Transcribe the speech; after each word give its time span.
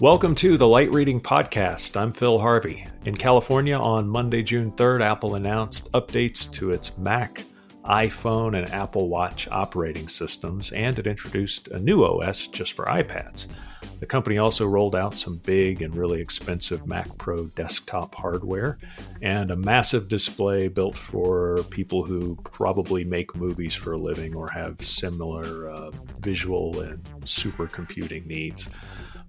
Welcome 0.00 0.36
to 0.36 0.56
the 0.56 0.68
Light 0.68 0.92
Reading 0.92 1.20
Podcast. 1.20 2.00
I'm 2.00 2.12
Phil 2.12 2.38
Harvey. 2.38 2.86
In 3.04 3.16
California, 3.16 3.76
on 3.76 4.08
Monday, 4.08 4.44
June 4.44 4.70
3rd, 4.70 5.02
Apple 5.02 5.34
announced 5.34 5.90
updates 5.90 6.48
to 6.52 6.70
its 6.70 6.96
Mac, 6.96 7.42
iPhone, 7.84 8.56
and 8.56 8.72
Apple 8.72 9.08
Watch 9.08 9.48
operating 9.48 10.06
systems, 10.06 10.70
and 10.70 11.00
it 11.00 11.08
introduced 11.08 11.66
a 11.66 11.80
new 11.80 12.04
OS 12.04 12.46
just 12.46 12.74
for 12.74 12.84
iPads. 12.84 13.48
The 14.00 14.06
company 14.06 14.38
also 14.38 14.66
rolled 14.66 14.94
out 14.94 15.16
some 15.16 15.38
big 15.38 15.82
and 15.82 15.94
really 15.94 16.20
expensive 16.20 16.86
Mac 16.86 17.16
Pro 17.18 17.46
desktop 17.48 18.14
hardware 18.14 18.78
and 19.22 19.50
a 19.50 19.56
massive 19.56 20.08
display 20.08 20.68
built 20.68 20.96
for 20.96 21.64
people 21.70 22.04
who 22.04 22.36
probably 22.44 23.04
make 23.04 23.34
movies 23.34 23.74
for 23.74 23.92
a 23.92 23.98
living 23.98 24.34
or 24.34 24.48
have 24.50 24.80
similar 24.84 25.68
uh, 25.70 25.90
visual 26.20 26.80
and 26.80 27.02
supercomputing 27.24 28.26
needs. 28.26 28.68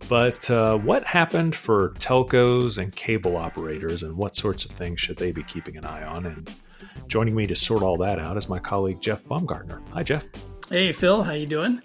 But 0.07 0.49
uh, 0.49 0.77
what 0.77 1.03
happened 1.03 1.55
for 1.55 1.89
telcos 1.99 2.77
and 2.77 2.95
cable 2.95 3.35
operators, 3.35 4.03
and 4.03 4.15
what 4.15 4.35
sorts 4.35 4.65
of 4.65 4.71
things 4.71 4.99
should 4.99 5.17
they 5.17 5.31
be 5.31 5.43
keeping 5.43 5.77
an 5.77 5.85
eye 5.85 6.03
on? 6.03 6.25
And 6.25 6.53
joining 7.07 7.35
me 7.35 7.47
to 7.47 7.55
sort 7.55 7.83
all 7.83 7.97
that 7.97 8.19
out 8.19 8.37
is 8.37 8.47
my 8.47 8.59
colleague 8.59 9.01
Jeff 9.01 9.23
Baumgartner. 9.25 9.81
Hi, 9.93 10.03
Jeff. 10.03 10.25
Hey, 10.69 10.91
Phil. 10.91 11.23
How 11.23 11.33
you 11.33 11.47
doing? 11.47 11.81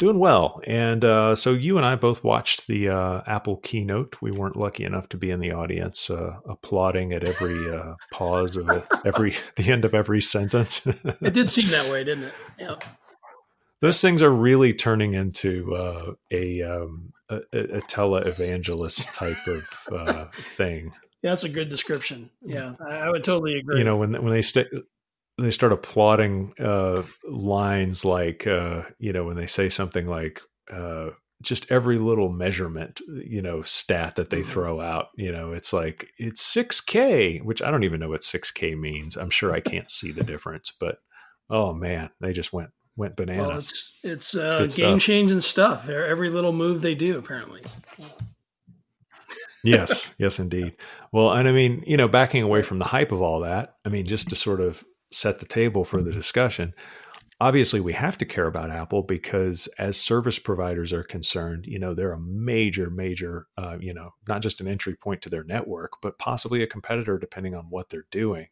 Doing 0.00 0.18
well. 0.18 0.62
And 0.66 1.04
uh, 1.04 1.34
so 1.34 1.52
you 1.52 1.76
and 1.76 1.84
I 1.84 1.94
both 1.94 2.24
watched 2.24 2.66
the 2.66 2.88
uh, 2.88 3.20
Apple 3.26 3.58
keynote. 3.58 4.16
We 4.22 4.30
weren't 4.30 4.56
lucky 4.56 4.82
enough 4.84 5.10
to 5.10 5.18
be 5.18 5.30
in 5.30 5.40
the 5.40 5.52
audience, 5.52 6.08
uh, 6.08 6.36
applauding 6.48 7.12
at 7.12 7.22
every 7.22 7.70
uh, 7.70 7.96
pause 8.10 8.56
of 8.56 8.66
every 9.04 9.34
the 9.56 9.70
end 9.70 9.84
of 9.84 9.92
every 9.92 10.22
sentence. 10.22 10.86
it 10.86 11.34
did 11.34 11.50
seem 11.50 11.68
that 11.68 11.90
way, 11.90 12.02
didn't 12.02 12.24
it? 12.24 12.32
Yeah. 12.58 12.76
Those 13.82 14.00
things 14.00 14.22
are 14.22 14.30
really 14.30 14.72
turning 14.72 15.12
into 15.12 15.74
uh, 15.74 16.12
a 16.30 16.62
um, 16.62 17.12
a, 17.28 17.42
a 17.52 17.80
televangelist 17.82 19.12
type 19.12 19.46
of 19.46 19.68
uh, 19.92 20.24
thing. 20.32 20.94
Yeah, 21.20 21.32
that's 21.32 21.44
a 21.44 21.50
good 21.50 21.68
description. 21.68 22.30
Yeah, 22.40 22.72
I, 22.80 23.00
I 23.00 23.10
would 23.10 23.22
totally 23.22 23.58
agree. 23.58 23.76
You 23.76 23.84
know, 23.84 23.98
when 23.98 24.12
when 24.14 24.32
they 24.32 24.40
stay 24.40 24.64
they 25.42 25.50
start 25.50 25.72
applauding 25.72 26.52
uh, 26.58 27.02
lines 27.28 28.04
like 28.04 28.46
uh, 28.46 28.82
you 28.98 29.12
know 29.12 29.24
when 29.24 29.36
they 29.36 29.46
say 29.46 29.68
something 29.68 30.06
like 30.06 30.40
uh, 30.72 31.10
just 31.42 31.70
every 31.70 31.98
little 31.98 32.30
measurement 32.30 33.00
you 33.08 33.42
know 33.42 33.62
stat 33.62 34.16
that 34.16 34.30
they 34.30 34.40
mm-hmm. 34.40 34.50
throw 34.50 34.80
out 34.80 35.08
you 35.16 35.32
know 35.32 35.52
it's 35.52 35.72
like 35.72 36.08
it's 36.18 36.54
6k 36.54 37.42
which 37.42 37.62
i 37.62 37.70
don't 37.70 37.84
even 37.84 37.98
know 37.98 38.10
what 38.10 38.20
6k 38.20 38.78
means 38.78 39.16
i'm 39.16 39.30
sure 39.30 39.52
i 39.52 39.60
can't 39.60 39.88
see 39.88 40.12
the 40.12 40.22
difference 40.22 40.70
but 40.78 40.98
oh 41.48 41.72
man 41.72 42.10
they 42.20 42.34
just 42.34 42.52
went 42.52 42.70
went 43.00 43.16
bananas. 43.16 43.46
Well, 43.46 43.56
it's 43.56 43.92
it's, 44.02 44.34
uh, 44.36 44.60
it's 44.64 44.76
game 44.76 44.98
changing 44.98 45.40
stuff. 45.40 45.88
Every 45.88 46.30
little 46.30 46.52
move 46.52 46.82
they 46.82 46.94
do, 46.94 47.18
apparently. 47.18 47.62
yes, 49.64 50.10
yes, 50.18 50.38
indeed. 50.38 50.76
Well, 51.10 51.32
and 51.32 51.48
I 51.48 51.52
mean, 51.52 51.82
you 51.86 51.96
know, 51.96 52.06
backing 52.06 52.42
away 52.42 52.62
from 52.62 52.78
the 52.78 52.84
hype 52.84 53.10
of 53.10 53.22
all 53.22 53.40
that, 53.40 53.76
I 53.84 53.88
mean, 53.88 54.06
just 54.06 54.28
to 54.30 54.36
sort 54.36 54.60
of 54.60 54.84
set 55.12 55.38
the 55.38 55.46
table 55.46 55.84
for 55.84 56.02
the 56.02 56.12
discussion. 56.12 56.74
Obviously, 57.42 57.80
we 57.80 57.94
have 57.94 58.18
to 58.18 58.26
care 58.26 58.46
about 58.46 58.70
Apple 58.70 59.02
because, 59.02 59.66
as 59.78 59.96
service 59.96 60.38
providers 60.38 60.92
are 60.92 61.02
concerned, 61.02 61.66
you 61.66 61.78
know 61.78 61.94
they're 61.94 62.12
a 62.12 62.20
major, 62.20 62.90
major, 62.90 63.46
uh, 63.56 63.78
you 63.80 63.94
know, 63.94 64.10
not 64.28 64.42
just 64.42 64.60
an 64.60 64.68
entry 64.68 64.94
point 64.94 65.22
to 65.22 65.30
their 65.30 65.44
network, 65.44 65.92
but 66.02 66.18
possibly 66.18 66.62
a 66.62 66.66
competitor 66.66 67.18
depending 67.18 67.54
on 67.54 67.64
what 67.70 67.88
they're 67.88 68.06
doing. 68.10 68.48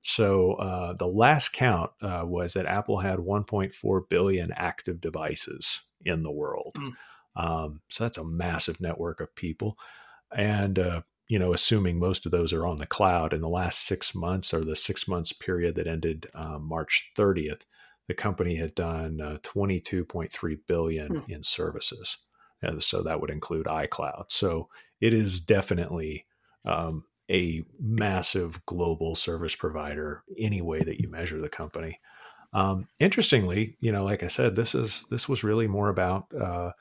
So 0.00 0.54
uh, 0.54 0.94
the 0.94 1.06
last 1.06 1.52
count 1.52 1.90
uh, 2.00 2.22
was 2.24 2.54
that 2.54 2.66
Apple 2.66 2.98
had 2.98 3.18
1.4 3.18 4.08
billion 4.08 4.50
active 4.56 5.00
devices 5.00 5.82
in 6.04 6.22
the 6.22 6.32
world. 6.32 6.74
Mm. 6.76 6.92
Um, 7.36 7.80
so 7.88 8.04
that's 8.04 8.18
a 8.18 8.24
massive 8.24 8.80
network 8.80 9.20
of 9.20 9.34
people, 9.34 9.78
and 10.34 10.78
uh, 10.78 11.02
you 11.32 11.38
know, 11.38 11.54
assuming 11.54 11.98
most 11.98 12.26
of 12.26 12.30
those 12.30 12.52
are 12.52 12.66
on 12.66 12.76
the 12.76 12.86
cloud. 12.86 13.32
In 13.32 13.40
the 13.40 13.48
last 13.48 13.86
six 13.86 14.14
months, 14.14 14.52
or 14.52 14.62
the 14.62 14.76
six 14.76 15.08
months 15.08 15.32
period 15.32 15.76
that 15.76 15.86
ended 15.86 16.26
um, 16.34 16.68
March 16.68 17.10
30th, 17.16 17.62
the 18.06 18.12
company 18.12 18.56
had 18.56 18.74
done 18.74 19.18
uh, 19.18 19.38
22.3 19.42 20.58
billion 20.68 21.08
mm. 21.08 21.30
in 21.30 21.42
services. 21.42 22.18
And 22.60 22.82
so 22.82 23.02
that 23.02 23.18
would 23.22 23.30
include 23.30 23.64
iCloud. 23.64 24.24
So 24.28 24.68
it 25.00 25.14
is 25.14 25.40
definitely 25.40 26.26
um, 26.66 27.04
a 27.30 27.64
massive 27.80 28.66
global 28.66 29.14
service 29.14 29.54
provider 29.56 30.24
any 30.38 30.60
way 30.60 30.80
that 30.80 31.00
you 31.00 31.08
measure 31.08 31.40
the 31.40 31.48
company. 31.48 31.98
Um, 32.52 32.88
interestingly, 33.00 33.78
you 33.80 33.90
know, 33.90 34.04
like 34.04 34.22
I 34.22 34.28
said, 34.28 34.54
this 34.54 34.74
is 34.74 35.06
this 35.08 35.30
was 35.30 35.42
really 35.42 35.66
more 35.66 35.88
about 35.88 36.26
uh, 36.38 36.72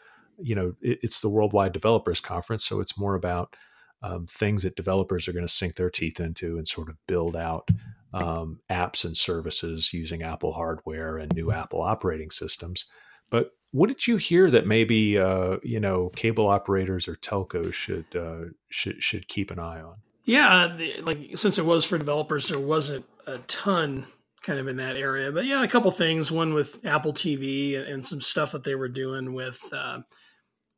you 0.42 0.56
know 0.56 0.76
it, 0.82 1.00
it's 1.04 1.22
the 1.22 1.30
Worldwide 1.30 1.72
Developers 1.72 2.20
Conference, 2.20 2.66
so 2.66 2.82
it's 2.82 2.98
more 2.98 3.16
about 3.16 3.56
um, 4.02 4.26
things 4.28 4.64
that 4.64 4.76
developers 4.76 5.28
are 5.28 5.34
going 5.34 5.46
to 5.46 5.52
sink 5.52 5.76
their 5.76 5.90
teeth 5.90 6.20
into 6.20 6.58
and 6.58 6.68
sort 6.68 6.90
of 6.90 6.98
build 7.08 7.36
out 7.36 7.70
um, 8.14 8.60
apps 8.70 9.06
and 9.06 9.16
services 9.16 9.94
using 9.94 10.24
Apple 10.24 10.54
hardware 10.54 11.18
and 11.18 11.34
new 11.34 11.52
Apple 11.52 11.82
operating 11.82 12.32
systems. 12.32 12.86
But 13.30 13.52
what 13.72 13.88
did 13.88 14.08
you 14.08 14.18
hear 14.18 14.52
that 14.52 14.68
maybe 14.68 15.18
uh, 15.18 15.58
you 15.64 15.80
know 15.80 16.10
cable 16.16 16.48
operators 16.48 17.08
or 17.08 17.16
telcos 17.16 17.74
should 17.74 18.06
uh, 18.16 18.52
should 18.70 19.02
should 19.02 19.28
keep 19.28 19.52
an 19.52 19.60
eye 19.60 19.82
on? 19.82 19.96
Yeah, 20.26 20.78
like 21.02 21.32
since 21.36 21.58
it 21.58 21.66
was 21.66 21.86
for 21.86 21.98
developers, 21.98 22.50
there 22.50 22.60
wasn't 22.60 23.06
a 23.28 23.40
ton 23.40 24.06
kind 24.42 24.60
of 24.60 24.68
in 24.68 24.78
that 24.78 24.98
area. 24.98 25.32
But 25.32 25.46
yeah, 25.46 25.64
a 25.64 25.68
couple 25.68 25.92
things. 25.92 26.32
One 26.32 26.54
with 26.54 26.86
Apple 26.86 27.14
TV 27.14 27.78
and, 27.78 27.88
and 27.88 28.06
some 28.06 28.22
stuff 28.22 28.52
that 28.52 28.64
they 28.64 28.76
were 28.76 28.90
doing 28.90 29.34
with 29.34 29.62
uh, 29.72 30.02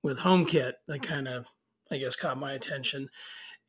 with 0.03 0.19
HomeKit 0.19 0.73
that 0.87 1.01
kind 1.01 1.27
of, 1.27 1.47
I 1.91 1.97
guess, 1.97 2.15
caught 2.15 2.39
my 2.39 2.53
attention. 2.53 3.09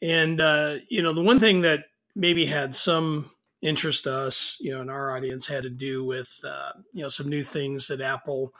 And 0.02 0.40
uh, 0.40 0.76
you 0.88 1.02
know, 1.02 1.12
the 1.12 1.22
one 1.22 1.38
thing 1.38 1.62
that 1.62 1.84
maybe 2.14 2.46
had 2.46 2.74
some 2.74 3.30
interest 3.62 4.04
to 4.04 4.12
us, 4.14 4.56
you 4.60 4.72
know, 4.72 4.82
in 4.82 4.90
our 4.90 5.16
audience 5.16 5.46
had 5.46 5.62
to 5.62 5.70
do 5.70 6.04
with 6.04 6.32
uh, 6.44 6.72
you 6.92 7.02
know 7.02 7.08
some 7.08 7.28
new 7.28 7.42
things 7.42 7.88
that 7.88 8.00
Apple 8.00 8.52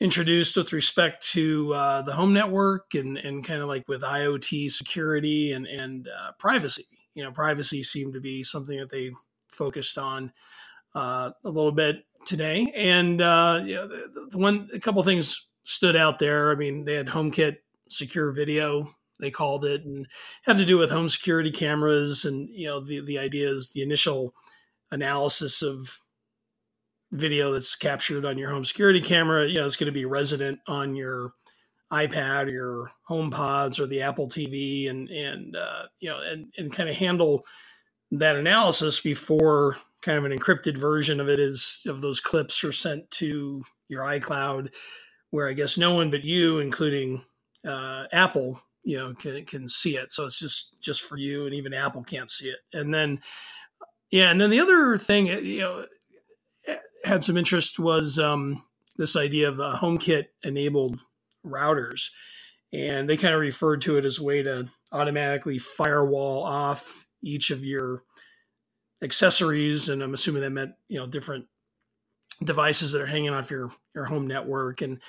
introduced 0.00 0.56
with 0.56 0.72
respect 0.72 1.26
to 1.32 1.72
uh, 1.72 2.02
the 2.02 2.12
home 2.12 2.32
network 2.32 2.94
and, 2.94 3.16
and 3.18 3.44
kind 3.44 3.62
of 3.62 3.68
like 3.68 3.86
with 3.88 4.02
IoT 4.02 4.70
security 4.70 5.52
and, 5.52 5.66
and 5.66 6.08
uh, 6.08 6.32
privacy. 6.38 6.84
You 7.14 7.22
know, 7.22 7.30
privacy 7.30 7.82
seemed 7.82 8.14
to 8.14 8.20
be 8.20 8.42
something 8.42 8.78
that 8.78 8.90
they 8.90 9.12
focused 9.52 9.98
on 9.98 10.32
uh, 10.94 11.30
a 11.44 11.48
little 11.48 11.72
bit 11.72 12.04
today. 12.26 12.72
And 12.74 13.20
uh, 13.20 13.62
you 13.64 13.74
know, 13.76 13.88
the, 13.88 14.28
the, 14.30 14.38
one, 14.38 14.68
a 14.72 14.80
couple 14.80 15.02
things 15.02 15.48
stood 15.62 15.96
out 15.96 16.18
there. 16.18 16.50
I 16.50 16.54
mean, 16.54 16.84
they 16.84 16.94
had 16.94 17.06
HomeKit 17.06 17.56
secure 17.88 18.32
video, 18.32 18.94
they 19.20 19.30
called 19.30 19.64
it, 19.64 19.84
and 19.84 20.06
had 20.44 20.58
to 20.58 20.64
do 20.64 20.78
with 20.78 20.90
home 20.90 21.08
security 21.08 21.50
cameras. 21.50 22.24
And, 22.24 22.48
you 22.50 22.66
know, 22.66 22.80
the, 22.80 23.00
the 23.00 23.18
idea 23.18 23.48
is 23.48 23.70
the 23.70 23.82
initial 23.82 24.34
analysis 24.90 25.62
of 25.62 25.98
video 27.12 27.52
that's 27.52 27.76
captured 27.76 28.24
on 28.24 28.38
your 28.38 28.50
home 28.50 28.64
security 28.64 29.00
camera, 29.00 29.46
you 29.46 29.54
know, 29.54 29.66
it's 29.66 29.76
going 29.76 29.86
to 29.86 29.92
be 29.92 30.04
resident 30.04 30.58
on 30.66 30.96
your 30.96 31.32
iPad 31.92 32.46
or 32.46 32.50
your 32.50 32.90
HomePods 33.08 33.78
or 33.78 33.86
the 33.86 34.02
Apple 34.02 34.28
TV 34.28 34.90
and, 34.90 35.08
and, 35.10 35.56
uh, 35.56 35.84
you 36.00 36.08
know, 36.08 36.20
and, 36.20 36.52
and 36.58 36.72
kind 36.72 36.88
of 36.88 36.96
handle 36.96 37.44
that 38.10 38.36
analysis 38.36 39.00
before 39.00 39.76
kind 40.02 40.18
of 40.18 40.24
an 40.24 40.36
encrypted 40.36 40.76
version 40.76 41.20
of 41.20 41.28
it 41.28 41.38
is 41.38 41.82
of 41.86 42.00
those 42.00 42.20
clips 42.20 42.64
are 42.64 42.72
sent 42.72 43.10
to 43.10 43.62
your 43.88 44.02
iCloud 44.02 44.68
where 45.30 45.48
I 45.48 45.52
guess 45.52 45.78
no 45.78 45.94
one 45.94 46.10
but 46.10 46.24
you, 46.24 46.58
including 46.58 47.22
uh, 47.66 48.04
Apple, 48.12 48.60
you 48.82 48.98
know, 48.98 49.14
can, 49.14 49.44
can 49.44 49.68
see 49.68 49.96
it. 49.96 50.12
So 50.12 50.26
it's 50.26 50.38
just, 50.38 50.78
just 50.80 51.02
for 51.02 51.16
you 51.16 51.46
and 51.46 51.54
even 51.54 51.72
Apple 51.72 52.04
can't 52.04 52.30
see 52.30 52.48
it. 52.48 52.58
And 52.72 52.92
then, 52.92 53.20
yeah. 54.10 54.30
And 54.30 54.40
then 54.40 54.50
the 54.50 54.60
other 54.60 54.98
thing, 54.98 55.26
you 55.26 55.60
know, 55.60 55.86
had 57.04 57.24
some 57.24 57.36
interest 57.36 57.78
was 57.78 58.18
um, 58.18 58.62
this 58.96 59.16
idea 59.16 59.48
of 59.48 59.56
the 59.56 59.72
HomeKit 59.72 60.26
enabled 60.42 60.98
routers. 61.44 62.10
And 62.72 63.08
they 63.08 63.16
kind 63.16 63.34
of 63.34 63.40
referred 63.40 63.82
to 63.82 63.98
it 63.98 64.04
as 64.04 64.18
a 64.18 64.24
way 64.24 64.42
to 64.42 64.68
automatically 64.90 65.58
firewall 65.58 66.42
off 66.42 67.06
each 67.22 67.50
of 67.50 67.64
your 67.64 68.02
accessories. 69.02 69.88
And 69.88 70.02
I'm 70.02 70.14
assuming 70.14 70.42
that 70.42 70.50
meant, 70.50 70.72
you 70.88 70.98
know, 70.98 71.06
different 71.06 71.46
devices 72.42 72.92
that 72.92 73.00
are 73.00 73.06
hanging 73.06 73.30
off 73.30 73.50
your, 73.50 73.70
your 73.94 74.04
home 74.06 74.26
network. 74.26 74.82
And 74.82 75.00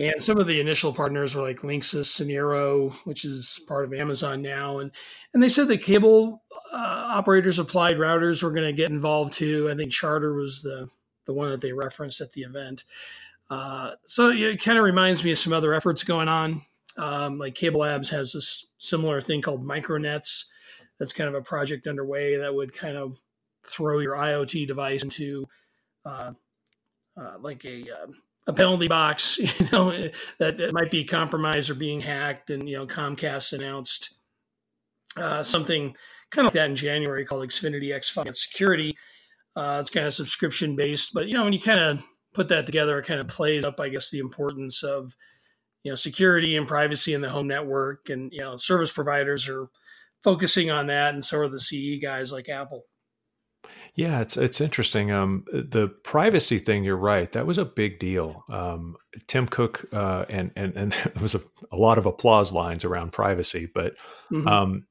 and 0.00 0.22
some 0.22 0.38
of 0.38 0.46
the 0.46 0.60
initial 0.60 0.94
partners 0.94 1.34
were 1.34 1.42
like 1.42 1.60
Linksys 1.60 2.26
Eero, 2.26 2.94
which 3.04 3.26
is 3.26 3.60
part 3.68 3.84
of 3.84 3.92
Amazon 3.92 4.40
now. 4.40 4.78
And 4.78 4.90
and 5.34 5.42
they 5.42 5.50
said 5.50 5.68
the 5.68 5.76
cable 5.76 6.42
uh, 6.72 7.04
operators 7.08 7.58
applied 7.58 7.98
routers 7.98 8.42
were 8.42 8.50
going 8.50 8.66
to 8.66 8.72
get 8.72 8.90
involved 8.90 9.34
too. 9.34 9.68
I 9.70 9.76
think 9.76 9.92
Charter 9.92 10.32
was 10.32 10.62
the 10.62 10.88
the 11.26 11.34
one 11.34 11.50
that 11.50 11.60
they 11.60 11.72
referenced 11.72 12.22
at 12.22 12.32
the 12.32 12.42
event. 12.42 12.84
Uh, 13.50 13.92
so 14.04 14.30
it 14.30 14.62
kind 14.62 14.78
of 14.78 14.84
reminds 14.84 15.22
me 15.22 15.32
of 15.32 15.38
some 15.38 15.52
other 15.52 15.74
efforts 15.74 16.02
going 16.02 16.28
on. 16.28 16.62
Um, 16.96 17.38
like 17.38 17.54
Cable 17.54 17.80
Labs 17.80 18.08
has 18.08 18.32
this 18.32 18.66
similar 18.78 19.20
thing 19.20 19.42
called 19.42 19.64
Micronets. 19.64 20.46
That's 20.98 21.12
kind 21.12 21.28
of 21.28 21.34
a 21.34 21.42
project 21.42 21.86
underway 21.86 22.36
that 22.36 22.54
would 22.54 22.72
kind 22.72 22.96
of 22.96 23.18
throw 23.66 23.98
your 23.98 24.14
IoT 24.14 24.66
device 24.66 25.02
into 25.02 25.46
uh, 26.06 26.32
uh, 27.20 27.34
like 27.38 27.64
a 27.64 27.82
um, 27.90 28.14
a 28.46 28.52
penalty 28.52 28.88
box, 28.88 29.38
you 29.38 29.68
know, 29.72 29.90
that, 30.38 30.58
that, 30.58 30.72
might 30.72 30.90
be 30.90 31.04
compromised 31.04 31.70
or 31.70 31.74
being 31.74 32.00
hacked. 32.00 32.50
And, 32.50 32.68
you 32.68 32.78
know, 32.78 32.86
Comcast 32.86 33.52
announced 33.52 34.14
uh, 35.16 35.42
something 35.42 35.94
kind 36.30 36.46
of 36.46 36.54
like 36.54 36.54
that 36.54 36.70
in 36.70 36.76
January 36.76 37.24
called 37.24 37.48
Xfinity 37.48 37.88
xFi 37.90 38.34
Security. 38.34 38.96
Uh, 39.56 39.78
it's 39.80 39.90
kind 39.90 40.06
of 40.06 40.14
subscription 40.14 40.76
based, 40.76 41.12
but, 41.12 41.26
you 41.26 41.34
know, 41.34 41.44
when 41.44 41.52
you 41.52 41.60
kind 41.60 41.80
of 41.80 42.02
put 42.32 42.48
that 42.48 42.66
together, 42.66 42.98
it 42.98 43.06
kind 43.06 43.20
of 43.20 43.28
plays 43.28 43.64
up, 43.64 43.80
I 43.80 43.88
guess, 43.88 44.10
the 44.10 44.20
importance 44.20 44.82
of, 44.82 45.16
you 45.82 45.90
know, 45.90 45.96
security 45.96 46.56
and 46.56 46.68
privacy 46.68 47.14
in 47.14 47.20
the 47.20 47.30
home 47.30 47.48
network. 47.48 48.10
And, 48.10 48.32
you 48.32 48.40
know, 48.40 48.56
service 48.56 48.92
providers 48.92 49.48
are 49.48 49.68
focusing 50.22 50.70
on 50.70 50.86
that. 50.86 51.14
And 51.14 51.24
so 51.24 51.38
are 51.38 51.48
the 51.48 51.60
CE 51.60 52.00
guys 52.00 52.32
like 52.32 52.48
Apple. 52.48 52.84
Yeah, 53.94 54.20
it's 54.20 54.36
it's 54.36 54.60
interesting. 54.60 55.10
Um, 55.10 55.44
the 55.52 55.88
privacy 55.88 56.58
thing, 56.58 56.84
you're 56.84 56.96
right. 56.96 57.30
That 57.32 57.46
was 57.46 57.58
a 57.58 57.64
big 57.64 57.98
deal. 57.98 58.44
Um, 58.48 58.96
Tim 59.26 59.46
Cook 59.46 59.84
uh, 59.92 60.26
and 60.28 60.52
and 60.56 60.76
and 60.76 60.92
there 61.14 61.22
was 61.22 61.34
a, 61.34 61.40
a, 61.72 61.76
lot 61.76 61.98
of 61.98 62.06
applause 62.06 62.52
lines 62.52 62.84
around 62.84 63.12
privacy, 63.12 63.66
but 63.72 63.94
mm-hmm. 64.30 64.46
um, 64.46 64.86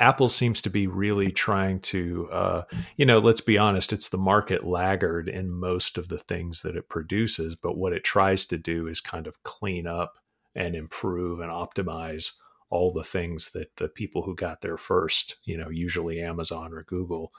Apple 0.00 0.28
seems 0.28 0.60
to 0.62 0.70
be 0.70 0.86
really 0.86 1.30
trying 1.30 1.80
to, 1.80 2.28
uh, 2.32 2.62
you 2.96 3.06
know, 3.06 3.18
let's 3.18 3.40
be 3.40 3.58
honest, 3.58 3.92
it's 3.92 4.08
the 4.08 4.18
market 4.18 4.64
laggard 4.64 5.28
in 5.28 5.50
most 5.50 5.98
of 5.98 6.08
the 6.08 6.18
things 6.18 6.62
that 6.62 6.76
it 6.76 6.88
produces. 6.88 7.54
But 7.54 7.76
what 7.76 7.92
it 7.92 8.04
tries 8.04 8.46
to 8.46 8.58
do 8.58 8.86
is 8.86 9.00
kind 9.00 9.26
of 9.26 9.42
clean 9.42 9.86
up 9.86 10.18
and 10.54 10.74
improve 10.74 11.40
and 11.40 11.50
optimize 11.50 12.32
all 12.70 12.92
the 12.92 13.04
things 13.04 13.52
that 13.52 13.76
the 13.76 13.88
people 13.88 14.22
who 14.22 14.34
got 14.34 14.60
there 14.60 14.76
first, 14.76 15.36
you 15.44 15.56
know, 15.56 15.68
usually 15.68 16.20
Amazon 16.20 16.72
or 16.72 16.82
Google, 16.82 17.30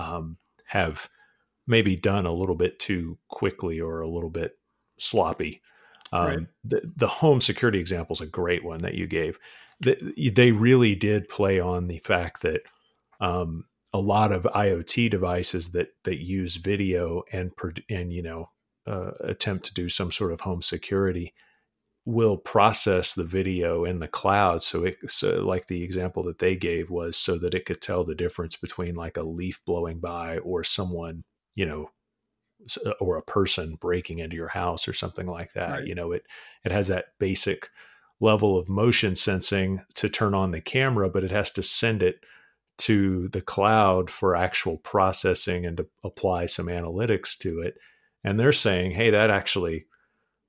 um, 0.00 0.38
have 0.66 1.08
maybe 1.66 1.94
done 1.94 2.26
a 2.26 2.32
little 2.32 2.54
bit 2.54 2.78
too 2.78 3.18
quickly 3.28 3.80
or 3.80 4.00
a 4.00 4.08
little 4.08 4.30
bit 4.30 4.58
sloppy. 4.98 5.60
Um, 6.12 6.26
right. 6.26 6.46
the, 6.64 6.92
the 6.96 7.06
home 7.06 7.40
security 7.40 7.78
example 7.78 8.14
is 8.14 8.20
a 8.20 8.26
great 8.26 8.64
one 8.64 8.80
that 8.80 8.94
you 8.94 9.06
gave. 9.06 9.38
The, 9.80 10.30
they 10.34 10.52
really 10.52 10.94
did 10.94 11.28
play 11.28 11.60
on 11.60 11.86
the 11.86 11.98
fact 11.98 12.42
that 12.42 12.62
um, 13.20 13.66
a 13.92 14.00
lot 14.00 14.32
of 14.32 14.42
IoT 14.42 15.10
devices 15.10 15.70
that 15.72 15.88
that 16.04 16.18
use 16.18 16.56
video 16.56 17.22
and 17.32 17.52
and 17.88 18.12
you 18.12 18.22
know 18.22 18.50
uh, 18.86 19.12
attempt 19.20 19.64
to 19.66 19.74
do 19.74 19.88
some 19.88 20.12
sort 20.12 20.32
of 20.32 20.42
home 20.42 20.62
security 20.62 21.34
will 22.10 22.36
process 22.36 23.14
the 23.14 23.24
video 23.24 23.84
in 23.84 24.00
the 24.00 24.08
cloud 24.08 24.62
so 24.62 24.84
it 24.84 24.98
so 25.06 25.44
like 25.46 25.66
the 25.66 25.82
example 25.82 26.22
that 26.22 26.38
they 26.40 26.56
gave 26.56 26.90
was 26.90 27.16
so 27.16 27.38
that 27.38 27.54
it 27.54 27.64
could 27.64 27.80
tell 27.80 28.04
the 28.04 28.14
difference 28.14 28.56
between 28.56 28.94
like 28.94 29.16
a 29.16 29.22
leaf 29.22 29.60
blowing 29.64 30.00
by 30.00 30.38
or 30.38 30.64
someone 30.64 31.22
you 31.54 31.64
know 31.64 31.88
uh, 32.84 32.90
or 33.00 33.16
a 33.16 33.22
person 33.22 33.76
breaking 33.80 34.18
into 34.18 34.36
your 34.36 34.48
house 34.48 34.88
or 34.88 34.92
something 34.92 35.26
like 35.26 35.52
that 35.52 35.70
right. 35.70 35.86
you 35.86 35.94
know 35.94 36.10
it 36.12 36.24
it 36.64 36.72
has 36.72 36.88
that 36.88 37.06
basic 37.18 37.68
level 38.20 38.58
of 38.58 38.68
motion 38.68 39.14
sensing 39.14 39.80
to 39.94 40.08
turn 40.08 40.34
on 40.34 40.50
the 40.50 40.60
camera 40.60 41.08
but 41.08 41.24
it 41.24 41.30
has 41.30 41.50
to 41.50 41.62
send 41.62 42.02
it 42.02 42.16
to 42.76 43.28
the 43.28 43.42
cloud 43.42 44.10
for 44.10 44.34
actual 44.34 44.78
processing 44.78 45.64
and 45.64 45.76
to 45.76 45.86
apply 46.02 46.46
some 46.46 46.66
analytics 46.66 47.38
to 47.38 47.60
it 47.60 47.76
and 48.24 48.38
they're 48.38 48.52
saying 48.52 48.90
hey 48.90 49.10
that 49.10 49.30
actually 49.30 49.86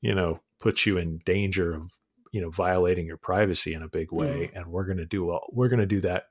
you 0.02 0.16
know 0.16 0.40
puts 0.62 0.86
you 0.86 0.98
in 0.98 1.20
danger 1.26 1.74
of 1.74 1.92
you 2.32 2.42
know 2.42 2.50
violating 2.50 3.06
your 3.06 3.18
privacy 3.18 3.74
in 3.74 3.82
a 3.84 3.90
big 3.90 4.12
way 4.12 4.50
mm. 4.54 4.58
and 4.58 4.68
we're 4.68 4.86
going 4.86 4.98
to 4.98 5.06
do 5.06 5.30
all, 5.30 5.48
we're 5.52 5.70
going 5.70 5.80
to 5.80 5.86
do 5.86 6.00
that 6.00 6.26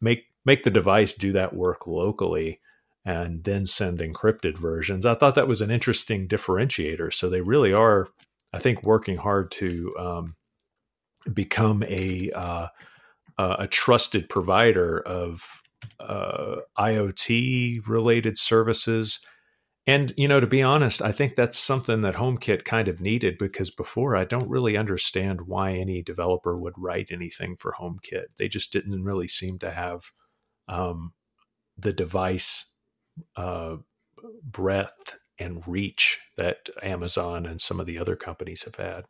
make 0.00 0.24
make 0.44 0.62
the 0.62 0.70
device 0.70 1.12
do 1.14 1.32
that 1.32 1.54
work 1.54 1.86
locally 1.86 2.60
and 3.04 3.44
then 3.44 3.66
send 3.66 3.98
encrypted 3.98 4.56
versions 4.56 5.04
i 5.04 5.14
thought 5.14 5.34
that 5.34 5.48
was 5.48 5.60
an 5.60 5.70
interesting 5.70 6.28
differentiator 6.28 7.12
so 7.12 7.28
they 7.28 7.40
really 7.40 7.72
are 7.72 8.08
i 8.52 8.58
think 8.58 8.82
working 8.82 9.16
hard 9.16 9.50
to 9.50 9.94
um, 9.98 10.36
become 11.32 11.82
a 11.84 12.30
uh, 12.32 12.68
a 13.36 13.66
trusted 13.66 14.28
provider 14.28 15.00
of 15.00 15.62
uh, 15.98 16.56
iot 16.78 17.86
related 17.86 18.38
services 18.38 19.20
and, 19.86 20.14
you 20.16 20.28
know, 20.28 20.40
to 20.40 20.46
be 20.46 20.62
honest, 20.62 21.02
I 21.02 21.12
think 21.12 21.36
that's 21.36 21.58
something 21.58 22.00
that 22.00 22.14
HomeKit 22.14 22.64
kind 22.64 22.88
of 22.88 23.00
needed 23.00 23.36
because 23.36 23.70
before 23.70 24.16
I 24.16 24.24
don't 24.24 24.48
really 24.48 24.76
understand 24.76 25.42
why 25.42 25.72
any 25.72 26.02
developer 26.02 26.56
would 26.56 26.72
write 26.78 27.08
anything 27.10 27.56
for 27.56 27.74
HomeKit. 27.78 28.26
They 28.38 28.48
just 28.48 28.72
didn't 28.72 29.04
really 29.04 29.28
seem 29.28 29.58
to 29.58 29.70
have 29.70 30.04
um, 30.68 31.12
the 31.76 31.92
device 31.92 32.72
uh, 33.36 33.76
breadth 34.42 35.18
and 35.38 35.66
reach 35.68 36.18
that 36.38 36.68
Amazon 36.82 37.44
and 37.44 37.60
some 37.60 37.78
of 37.78 37.86
the 37.86 37.98
other 37.98 38.16
companies 38.16 38.64
have 38.64 38.76
had. 38.76 39.04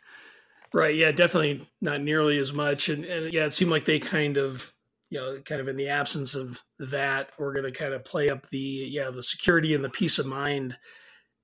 Right. 0.72 0.96
Yeah, 0.96 1.12
definitely 1.12 1.68
not 1.80 2.00
nearly 2.00 2.36
as 2.38 2.52
much. 2.52 2.88
And, 2.88 3.04
and 3.04 3.32
yeah, 3.32 3.46
it 3.46 3.52
seemed 3.52 3.70
like 3.70 3.84
they 3.84 4.00
kind 4.00 4.36
of 4.36 4.72
you 5.10 5.20
know, 5.20 5.38
kind 5.44 5.60
of 5.60 5.68
in 5.68 5.76
the 5.76 5.88
absence 5.88 6.34
of 6.34 6.60
that, 6.78 7.30
we're 7.38 7.52
going 7.52 7.70
to 7.70 7.78
kind 7.78 7.94
of 7.94 8.04
play 8.04 8.30
up 8.30 8.48
the 8.50 8.58
yeah 8.58 9.10
the 9.10 9.22
security 9.22 9.74
and 9.74 9.84
the 9.84 9.90
peace 9.90 10.18
of 10.18 10.26
mind 10.26 10.76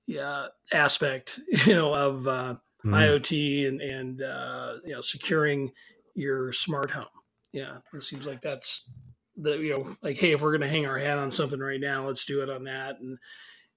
yeah 0.06 0.46
aspect 0.72 1.38
you 1.66 1.74
know 1.74 1.94
of 1.94 2.26
uh, 2.26 2.56
mm. 2.84 2.90
IoT 2.90 3.68
and 3.68 3.80
and 3.80 4.22
uh, 4.22 4.74
you 4.84 4.92
know 4.92 5.00
securing 5.00 5.70
your 6.14 6.52
smart 6.52 6.90
home. 6.90 7.06
Yeah, 7.52 7.78
it 7.92 8.02
seems 8.02 8.26
like 8.26 8.40
that's 8.40 8.90
the 9.36 9.58
you 9.58 9.70
know 9.74 9.96
like 10.02 10.16
hey 10.16 10.32
if 10.32 10.42
we're 10.42 10.50
going 10.56 10.60
to 10.60 10.68
hang 10.68 10.86
our 10.86 10.98
hat 10.98 11.18
on 11.18 11.30
something 11.30 11.60
right 11.60 11.80
now, 11.80 12.06
let's 12.06 12.24
do 12.24 12.42
it 12.42 12.50
on 12.50 12.64
that 12.64 13.00
and 13.00 13.18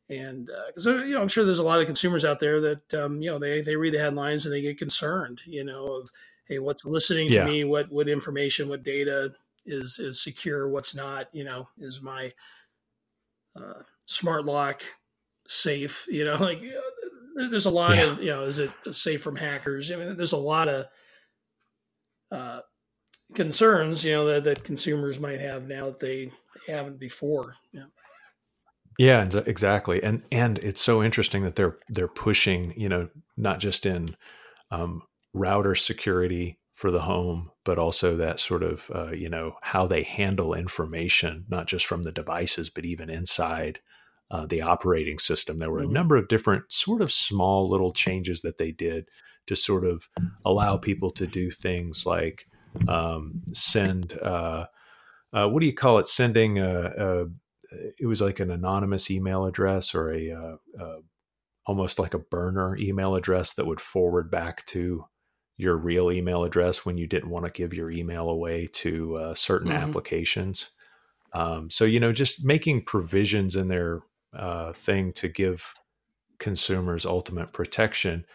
and 0.09 0.49
because 0.67 0.87
uh, 0.87 0.97
you 0.97 1.15
know 1.15 1.21
I'm 1.21 1.27
sure 1.27 1.45
there's 1.45 1.59
a 1.59 1.63
lot 1.63 1.79
of 1.79 1.85
consumers 1.85 2.25
out 2.25 2.39
there 2.39 2.59
that 2.61 2.93
um, 2.93 3.21
you 3.21 3.29
know 3.29 3.39
they 3.39 3.61
they 3.61 3.75
read 3.75 3.93
the 3.93 3.99
headlines 3.99 4.45
and 4.45 4.53
they 4.53 4.61
get 4.61 4.77
concerned 4.77 5.41
you 5.45 5.63
know 5.63 5.85
of 5.85 6.09
hey 6.47 6.59
what's 6.59 6.83
listening 6.83 7.29
to 7.29 7.37
yeah. 7.37 7.45
me 7.45 7.63
what 7.63 7.91
what 7.91 8.09
information 8.09 8.67
what 8.67 8.83
data 8.83 9.33
is 9.65 9.99
is 9.99 10.21
secure, 10.21 10.67
what's 10.69 10.95
not. 10.95 11.27
You 11.33 11.43
know, 11.43 11.67
is 11.77 12.01
my 12.01 12.31
uh, 13.55 13.81
smart 14.05 14.45
lock 14.45 14.81
safe? 15.47 16.05
You 16.09 16.25
know, 16.25 16.35
like 16.39 16.61
there's 17.35 17.65
a 17.65 17.71
lot 17.71 17.95
yeah. 17.95 18.11
of 18.11 18.19
you 18.19 18.27
know, 18.31 18.43
is 18.43 18.59
it 18.59 18.71
safe 18.91 19.21
from 19.21 19.35
hackers? 19.35 19.91
I 19.91 19.95
mean, 19.95 20.17
there's 20.17 20.31
a 20.31 20.37
lot 20.37 20.67
of 20.67 20.85
uh, 22.31 22.59
concerns 23.33 24.03
you 24.03 24.13
know 24.13 24.25
that, 24.25 24.43
that 24.43 24.63
consumers 24.63 25.19
might 25.19 25.39
have 25.39 25.67
now 25.67 25.85
that 25.85 25.99
they, 25.99 26.31
they 26.67 26.73
haven't 26.73 26.99
before. 26.99 27.55
Yeah. 27.71 27.83
Yeah, 28.99 29.27
exactly. 29.45 30.03
And 30.03 30.21
and 30.31 30.59
it's 30.59 30.81
so 30.81 31.01
interesting 31.01 31.43
that 31.43 31.55
they're 31.55 31.77
they're 31.89 32.07
pushing, 32.07 32.73
you 32.77 32.89
know, 32.89 33.09
not 33.35 33.59
just 33.59 33.85
in 33.87 34.15
um, 34.69 35.01
router 35.33 35.73
security 35.73 36.59
for 36.73 36.89
the 36.89 37.01
home, 37.01 37.51
but 37.63 37.77
also 37.77 38.17
that 38.17 38.39
sort 38.39 38.63
of 38.63 38.89
uh, 38.93 39.11
you 39.11 39.29
know 39.29 39.55
how 39.61 39.87
they 39.87 40.03
handle 40.03 40.53
information, 40.53 41.45
not 41.47 41.67
just 41.67 41.85
from 41.85 42.03
the 42.03 42.11
devices, 42.11 42.69
but 42.69 42.85
even 42.85 43.09
inside 43.09 43.79
uh, 44.31 44.45
the 44.45 44.61
operating 44.61 45.19
system. 45.19 45.59
There 45.59 45.71
were 45.71 45.79
a 45.79 45.83
mm-hmm. 45.83 45.93
number 45.93 46.15
of 46.15 46.27
different 46.27 46.71
sort 46.71 47.01
of 47.01 47.11
small 47.11 47.69
little 47.69 47.91
changes 47.91 48.41
that 48.41 48.57
they 48.57 48.71
did 48.71 49.07
to 49.45 49.55
sort 49.55 49.85
of 49.85 50.09
allow 50.45 50.77
people 50.77 51.11
to 51.11 51.27
do 51.27 51.51
things 51.51 52.05
like 52.05 52.47
um, 52.87 53.43
send 53.53 54.17
uh, 54.21 54.65
uh 55.31 55.47
what 55.47 55.59
do 55.59 55.67
you 55.67 55.73
call 55.73 55.99
it? 55.99 56.07
Sending 56.07 56.57
a, 56.57 56.93
a, 56.97 57.25
it 57.99 58.07
was 58.07 58.21
like 58.21 58.39
an 58.39 58.49
anonymous 58.49 59.11
email 59.11 59.45
address 59.45 59.93
or 59.93 60.11
a, 60.11 60.29
a 60.29 60.57
uh, 60.79 60.97
almost 61.65 61.99
like 61.99 62.13
a 62.13 62.19
burner 62.19 62.75
email 62.77 63.15
address 63.15 63.53
that 63.53 63.65
would 63.65 63.79
forward 63.79 64.29
back 64.29 64.65
to 64.65 65.05
your 65.57 65.77
real 65.77 66.11
email 66.11 66.43
address 66.43 66.85
when 66.85 66.97
you 66.97 67.07
didn't 67.07 67.29
want 67.29 67.45
to 67.45 67.51
give 67.51 67.73
your 67.73 67.91
email 67.91 68.29
away 68.29 68.67
to 68.67 69.15
uh, 69.15 69.35
certain 69.35 69.69
mm-hmm. 69.69 69.83
applications. 69.83 70.71
Um, 71.33 71.69
so 71.69 71.85
you 71.85 71.99
know, 71.99 72.11
just 72.11 72.45
making 72.45 72.85
provisions 72.85 73.55
in 73.55 73.67
their 73.67 74.01
uh, 74.33 74.73
thing 74.73 75.13
to 75.13 75.27
give 75.27 75.73
consumers 76.39 77.05
ultimate 77.05 77.53
protection 77.53 78.25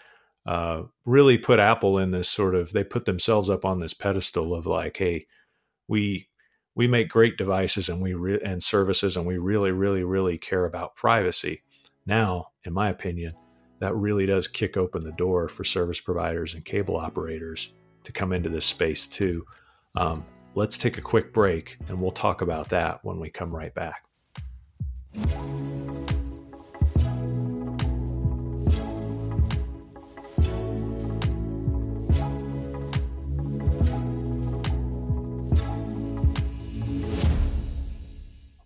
uh, 0.49 0.85
really 1.05 1.37
put 1.37 1.59
Apple 1.59 1.99
in 1.99 2.11
this 2.11 2.27
sort 2.27 2.55
of 2.55 2.73
they 2.73 2.83
put 2.83 3.05
themselves 3.05 3.51
up 3.51 3.67
on 3.67 3.81
this 3.81 3.93
pedestal 3.93 4.55
of 4.55 4.65
like, 4.65 4.97
hey, 4.97 5.27
we 5.87 6.31
we 6.75 6.89
make 6.89 7.11
great 7.11 7.37
devices 7.37 7.91
and 7.91 8.01
we 8.01 8.15
re- 8.15 8.41
and 8.43 8.63
services 8.63 9.15
and 9.15 9.27
we 9.27 9.37
really 9.37 9.73
really 9.73 10.05
really 10.05 10.39
care 10.39 10.65
about 10.65 10.97
privacy. 10.97 11.63
Now, 12.07 12.47
in 12.65 12.73
my 12.73 12.89
opinion, 12.89 13.35
that 13.81 13.95
really 13.95 14.27
does 14.27 14.49
kick 14.49 14.77
open 14.77 15.05
the 15.05 15.13
door 15.13 15.49
for 15.49 15.65
service 15.65 16.01
providers 16.01 16.55
and 16.55 16.65
cable 16.65 16.97
operators 16.97 17.75
to 18.03 18.13
come 18.13 18.33
into 18.33 18.49
this 18.49 18.65
space 18.65 19.07
too. 19.07 19.45
Um, 19.95 20.25
let's 20.55 20.79
take 20.79 20.99
a 20.99 21.03
quick 21.03 21.33
break 21.33 21.79
and 21.89 22.01
we'll 22.01 22.11
talk 22.11 22.43
about 22.43 22.69
that 22.71 23.05
when 23.05 23.21
we 23.21 23.31
come 23.31 23.55
right 23.55 23.75
back. 23.75 24.05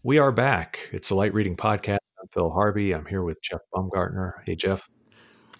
We 0.05 0.19
are 0.19 0.33
back. 0.33 0.91
It's 0.93 1.11
a 1.11 1.15
light 1.15 1.33
reading 1.33 1.57
podcast. 1.57 1.99
I'm 2.21 2.29
Phil 2.33 2.51
Harvey. 2.51 2.93
I'm 2.93 3.07
here 3.07 3.23
with 3.23 3.41
Jeff 3.41 3.61
Baumgartner. 3.73 4.43
Hey, 4.45 4.57
Jeff. 4.57 4.89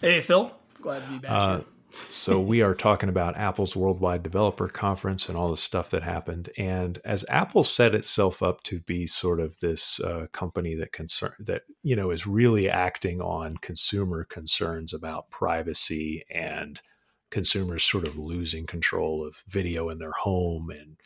Hey, 0.03 0.19
Phil. 0.19 0.51
Glad 0.81 1.01
to 1.05 1.11
be 1.11 1.17
back. 1.19 1.31
Uh, 1.31 1.61
so 2.09 2.37
we 2.37 2.61
are 2.61 2.75
talking 2.75 3.07
about 3.07 3.37
Apple's 3.37 3.73
Worldwide 3.73 4.21
Developer 4.21 4.67
Conference 4.67 5.29
and 5.29 5.37
all 5.37 5.49
the 5.49 5.55
stuff 5.55 5.91
that 5.91 6.03
happened. 6.03 6.49
And 6.57 6.99
as 7.05 7.23
Apple 7.29 7.63
set 7.63 7.95
itself 7.95 8.43
up 8.43 8.63
to 8.63 8.81
be 8.81 9.07
sort 9.07 9.39
of 9.39 9.57
this 9.59 10.01
uh, 10.01 10.27
company 10.33 10.75
that 10.75 10.91
concern 10.91 11.31
that 11.39 11.61
you 11.83 11.95
know 11.95 12.11
is 12.11 12.27
really 12.27 12.69
acting 12.69 13.21
on 13.21 13.55
consumer 13.61 14.25
concerns 14.25 14.93
about 14.93 15.29
privacy 15.29 16.25
and 16.29 16.81
consumers 17.31 17.85
sort 17.85 18.05
of 18.05 18.17
losing 18.17 18.65
control 18.65 19.25
of 19.25 19.41
video 19.47 19.87
in 19.87 19.99
their 19.99 20.11
home 20.11 20.69
and 20.69 20.97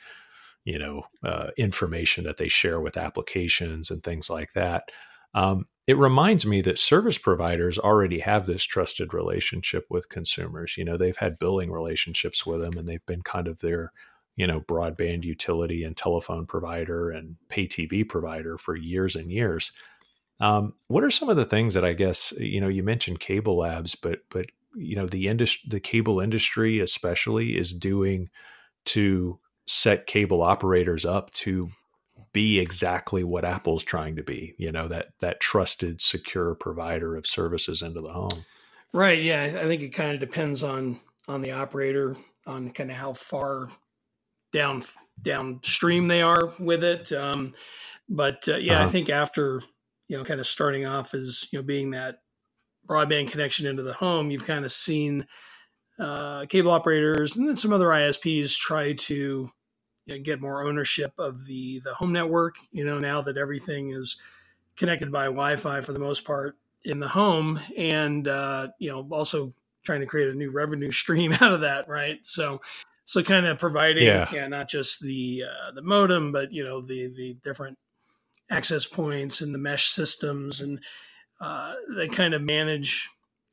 you 0.66 0.80
know 0.80 1.04
uh, 1.24 1.52
information 1.56 2.24
that 2.24 2.38
they 2.38 2.48
share 2.48 2.82
with 2.82 2.98
applications 2.98 3.92
and 3.92 4.02
things 4.02 4.28
like 4.28 4.54
that. 4.54 4.90
Um, 5.38 5.66
it 5.86 5.98
reminds 6.00 6.48
me 6.48 6.62
that 6.62 6.80
service 6.80 7.20
providers 7.20 7.78
already 7.78 8.20
have 8.20 8.48
this 8.48 8.64
trusted 8.64 9.14
relationship 9.14 9.86
with 9.88 10.10
consumers. 10.10 10.76
You 10.78 10.84
know, 10.84 10.98
they've 10.98 11.16
had 11.16 11.38
billing 11.38 11.72
relationships 11.72 12.44
with 12.44 12.60
them 12.60 12.76
and 12.76 12.90
they've 12.90 13.06
been 13.06 13.22
kind 13.22 13.48
of 13.48 13.60
their, 13.60 13.92
you 14.36 14.48
know, 14.48 14.62
broadband 14.62 15.26
utility 15.26 15.84
and 15.84 15.96
telephone 15.96 16.48
provider 16.48 17.12
and 17.12 17.36
pay 17.50 17.68
TV 17.68 18.08
provider 18.08 18.58
for 18.58 18.76
years 18.76 19.16
and 19.16 19.32
years. 19.32 19.72
Um, 20.40 20.74
what 20.88 21.04
are 21.04 21.12
some 21.12 21.30
of 21.30 21.38
the 21.38 21.46
things 21.46 21.76
that 21.76 21.86
I 21.86 21.94
guess, 21.94 22.34
you 22.40 22.60
know, 22.60 22.68
you 22.68 22.82
mentioned 22.82 23.20
cable 23.20 23.58
labs, 23.58 23.94
but, 23.94 24.22
but, 24.32 24.48
you 24.76 24.96
know, 24.96 25.06
the 25.06 25.28
industry, 25.28 25.70
the 25.70 25.80
cable 25.80 26.20
industry 26.20 26.80
especially 26.80 27.56
is 27.56 27.74
doing 27.74 28.30
to 28.86 29.40
set 29.68 30.08
cable 30.08 30.42
operators 30.42 31.06
up 31.06 31.32
to 31.34 31.70
be 32.34 32.60
exactly 32.60 33.24
what 33.24 33.46
Apple's 33.46 33.84
trying 33.84 34.16
to 34.18 34.24
be, 34.24 34.56
you 34.58 34.72
know, 34.72 34.88
that 34.88 35.10
that 35.20 35.40
trusted, 35.40 36.02
secure 36.02 36.56
provider 36.56 37.16
of 37.16 37.26
services 37.26 37.82
into 37.82 38.02
the 38.02 38.12
home. 38.12 38.46
Right. 38.94 39.22
Yeah. 39.22 39.44
I 39.62 39.68
think 39.68 39.82
it 39.82 39.90
kind 39.90 40.14
of 40.14 40.20
depends 40.20 40.64
on 40.64 41.00
on 41.28 41.42
the 41.42 41.52
operator, 41.52 42.16
on 42.46 42.72
kind 42.72 42.92
of 42.92 42.98
how 42.98 43.14
far 43.14 43.70
down 44.52 44.84
downstream 45.22 46.08
they 46.08 46.22
are 46.22 46.54
with 46.60 46.84
it. 46.84 47.12
Um, 47.12 47.54
but 48.10 48.48
uh, 48.48 48.58
yeah, 48.58 48.78
uh-huh. 48.78 48.86
I 48.86 48.88
think 48.90 49.10
after 49.10 49.62
you 50.08 50.18
know, 50.18 50.24
kind 50.24 50.40
of 50.40 50.48
starting 50.48 50.86
off 50.86 51.14
as 51.14 51.48
you 51.52 51.60
know, 51.60 51.64
being 51.64 51.92
that 51.92 52.20
broadband 52.88 53.30
connection 53.32 53.66
into 53.66 53.84
the 53.84 53.94
home, 53.94 54.32
you've 54.32 54.46
kind 54.46 54.64
of 54.64 54.72
seen 54.72 55.28
uh, 56.00 56.46
cable 56.46 56.72
operators 56.72 57.36
and 57.36 57.48
then 57.48 57.56
some 57.56 57.74
other 57.74 57.88
ISPs 57.88 58.56
try 58.56 58.94
to 58.94 59.50
you 60.08 60.16
know, 60.16 60.24
get 60.24 60.42
more 60.42 60.66
ownership 60.66 61.14
of 61.20 61.46
the 61.46 61.80
the 61.80 61.94
home 61.94 62.14
network. 62.14 62.56
You 62.72 62.86
know, 62.86 62.98
now 62.98 63.22
that 63.22 63.38
everything 63.38 63.92
is 63.92 64.16
connected 64.76 65.12
by 65.12 65.26
Wi-Fi 65.26 65.82
for 65.82 65.94
the 65.94 66.00
most 66.00 66.26
part 66.26 66.56
in 66.84 67.00
the 67.00 67.10
home, 67.10 67.60
and 67.78 68.28
uh, 68.28 68.70
you 68.80 68.90
know, 68.90 69.06
also 69.12 69.54
trying 69.84 70.00
to 70.00 70.06
create 70.06 70.30
a 70.30 70.34
new 70.34 70.50
revenue 70.50 70.92
stream 70.92 71.34
out 71.34 71.54
of 71.54 71.62
that, 71.62 71.88
right? 71.88 72.20
So, 72.26 72.62
so 73.06 73.22
kind 73.22 73.46
of 73.46 73.60
providing, 73.60 74.06
yeah, 74.06 74.30
yeah 74.34 74.48
not 74.48 74.70
just 74.70 75.02
the 75.02 75.44
uh, 75.44 75.72
the 75.72 75.82
modem, 75.82 76.32
but 76.32 76.52
you 76.52 76.64
know, 76.64 76.82
the 76.82 77.08
the 77.08 77.38
different 77.44 77.78
access 78.50 78.86
points 78.86 79.42
and 79.42 79.54
the 79.54 79.60
mesh 79.60 79.90
systems, 79.90 80.62
and 80.62 80.80
uh, 81.42 81.74
they 81.96 82.08
kind 82.08 82.34
of 82.34 82.42
manage 82.42 83.10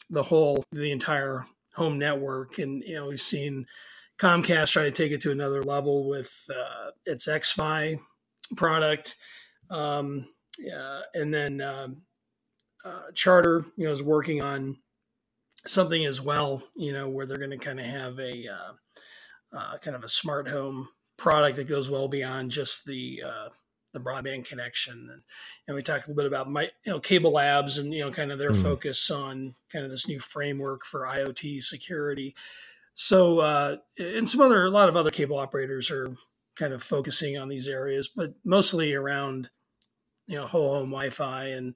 the 0.08 0.23
whole 0.23 0.62
the 0.70 0.92
entire 0.92 1.46
home 1.75 1.99
network. 1.99 2.58
And 2.58 2.82
you 2.84 2.94
know, 2.94 3.08
we've 3.08 3.20
seen 3.20 3.66
Comcast 4.18 4.71
tried 4.71 4.85
to 4.85 4.90
take 4.90 5.12
it 5.12 5.21
to 5.23 5.33
another 5.33 5.62
level 5.62 6.09
with 6.09 6.33
uh, 6.50 6.90
its 7.04 7.26
XFi 7.26 7.99
product. 8.56 9.16
Um, 9.71 10.28
yeah, 10.59 11.00
and 11.14 11.35
then 11.35 11.61
um, 11.61 12.02
uh, 12.85 13.11
Charter, 13.12 13.64
you 13.76 13.87
know, 13.87 13.92
is 13.92 14.02
working 14.02 14.42
on 14.42 14.76
something 15.66 16.04
as 16.04 16.21
well, 16.21 16.62
you 16.76 16.92
know, 16.92 17.09
where 17.09 17.26
they're 17.26 17.38
going 17.38 17.50
to 17.50 17.56
kind 17.56 17.80
of 17.80 17.87
have 17.87 18.18
a 18.18 18.47
uh, 18.47 18.73
uh, 19.56 19.78
kind 19.78 19.97
of 19.97 20.04
a 20.04 20.09
smart 20.09 20.49
home 20.49 20.88
product 21.16 21.56
that 21.56 21.68
goes 21.68 21.90
well 21.90 22.09
beyond 22.09 22.50
just 22.50 22.85
the 22.85 23.23
uh, 23.26 23.49
the 23.94 24.00
broadband 24.00 24.44
connection. 24.47 25.09
And, 25.11 25.23
and 25.66 25.75
we 25.75 25.83
talked 25.83 26.06
a 26.06 26.11
little 26.11 26.25
bit 26.25 26.26
about 26.26 26.50
my, 26.50 26.64
you 26.85 26.92
know, 26.92 27.00
cable 27.00 27.30
labs 27.30 27.78
and, 27.78 27.94
you 27.94 28.00
know, 28.00 28.11
kind 28.11 28.30
of 28.30 28.38
their 28.38 28.50
mm. 28.50 28.62
focus 28.62 29.11
on 29.11 29.54
kind 29.73 29.85
of 29.85 29.90
this 29.90 30.09
new 30.09 30.18
framework 30.18 30.85
for 30.85 31.02
IoT 31.02 31.62
security. 31.62 32.35
So, 32.94 33.40
uh, 33.40 33.76
and 33.98 34.28
some 34.28 34.40
other, 34.40 34.64
a 34.64 34.70
lot 34.70 34.88
of 34.88 34.96
other 34.96 35.10
cable 35.10 35.38
operators 35.38 35.90
are 35.90 36.14
kind 36.56 36.72
of 36.72 36.82
focusing 36.82 37.36
on 37.36 37.48
these 37.48 37.66
areas, 37.66 38.08
but 38.14 38.34
mostly 38.44 38.94
around, 38.94 39.50
you 40.26 40.36
know, 40.36 40.46
whole 40.46 40.74
home 40.74 40.90
Wi-Fi 40.90 41.46
and 41.46 41.74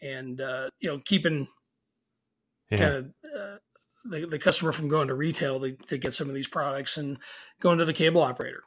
and 0.00 0.40
uh, 0.40 0.70
you 0.80 0.88
know 0.88 1.00
keeping 1.04 1.48
yeah. 2.70 2.78
kind 2.78 2.94
of 2.94 3.04
uh, 3.36 3.56
the, 4.04 4.26
the 4.26 4.38
customer 4.38 4.72
from 4.72 4.88
going 4.88 5.08
to 5.08 5.14
retail 5.14 5.60
to, 5.60 5.72
to 5.72 5.98
get 5.98 6.14
some 6.14 6.28
of 6.28 6.34
these 6.34 6.48
products 6.48 6.96
and 6.96 7.18
going 7.60 7.78
to 7.78 7.84
the 7.84 7.92
cable 7.92 8.22
operator. 8.22 8.62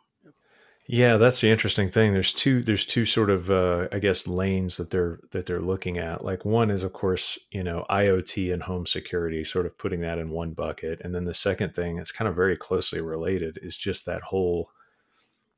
Yeah, 0.93 1.15
that's 1.15 1.39
the 1.39 1.49
interesting 1.49 1.89
thing. 1.89 2.11
There's 2.11 2.33
two 2.33 2.61
there's 2.61 2.85
two 2.85 3.05
sort 3.05 3.29
of 3.29 3.49
uh, 3.49 3.87
I 3.93 3.99
guess 3.99 4.27
lanes 4.27 4.75
that 4.75 4.89
they're 4.89 5.21
that 5.31 5.45
they're 5.45 5.61
looking 5.61 5.97
at. 5.97 6.25
Like 6.25 6.43
one 6.43 6.69
is 6.69 6.83
of 6.83 6.91
course, 6.91 7.39
you 7.49 7.63
know, 7.63 7.85
IoT 7.89 8.51
and 8.51 8.63
home 8.63 8.85
security, 8.85 9.45
sort 9.45 9.65
of 9.65 9.77
putting 9.77 10.01
that 10.01 10.17
in 10.17 10.31
one 10.31 10.51
bucket. 10.51 10.99
And 11.01 11.15
then 11.15 11.23
the 11.23 11.33
second 11.33 11.73
thing 11.73 11.97
is 11.97 12.11
kind 12.11 12.27
of 12.27 12.35
very 12.35 12.57
closely 12.57 12.99
related 12.99 13.57
is 13.61 13.77
just 13.77 14.05
that 14.05 14.21
whole 14.21 14.69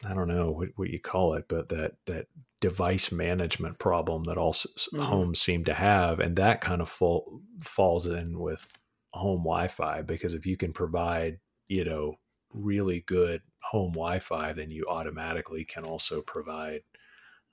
I 0.06 0.14
don't 0.14 0.28
know 0.28 0.52
what, 0.52 0.70
what 0.76 0.92
you 0.92 1.00
call 1.00 1.34
it, 1.34 1.46
but 1.48 1.70
that 1.70 1.94
that 2.06 2.28
device 2.62 3.12
management 3.12 3.80
problem 3.80 4.26
that 4.26 4.38
all 4.38 4.54
mm-hmm. 4.54 5.02
homes 5.02 5.42
seem 5.42 5.64
to 5.64 5.74
have 5.74 6.20
and 6.20 6.36
that 6.36 6.62
kind 6.62 6.80
of 6.80 6.88
fall, 6.88 7.42
falls 7.60 8.06
in 8.06 8.38
with 8.38 8.72
home 9.14 9.40
Wi-Fi 9.40 10.04
because 10.04 10.36
if 10.36 10.46
you 10.46 10.58
can 10.58 10.74
provide, 10.74 11.40
you 11.68 11.86
know, 11.86 12.18
really 12.54 13.02
good 13.02 13.42
home 13.62 13.92
Wi-Fi, 13.94 14.54
then 14.54 14.72
you 14.72 14.86
automatically 14.88 15.66
can 15.66 15.84
also 15.84 16.22
provide, 16.22 16.82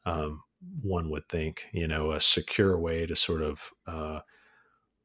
um, 0.04 0.42
one 0.82 1.08
would 1.10 1.28
think, 1.28 1.66
you 1.72 1.88
know, 1.88 2.12
a 2.12 2.20
secure 2.20 2.78
way 2.78 3.06
to 3.06 3.16
sort 3.16 3.42
of 3.42 3.70
uh, 3.86 4.20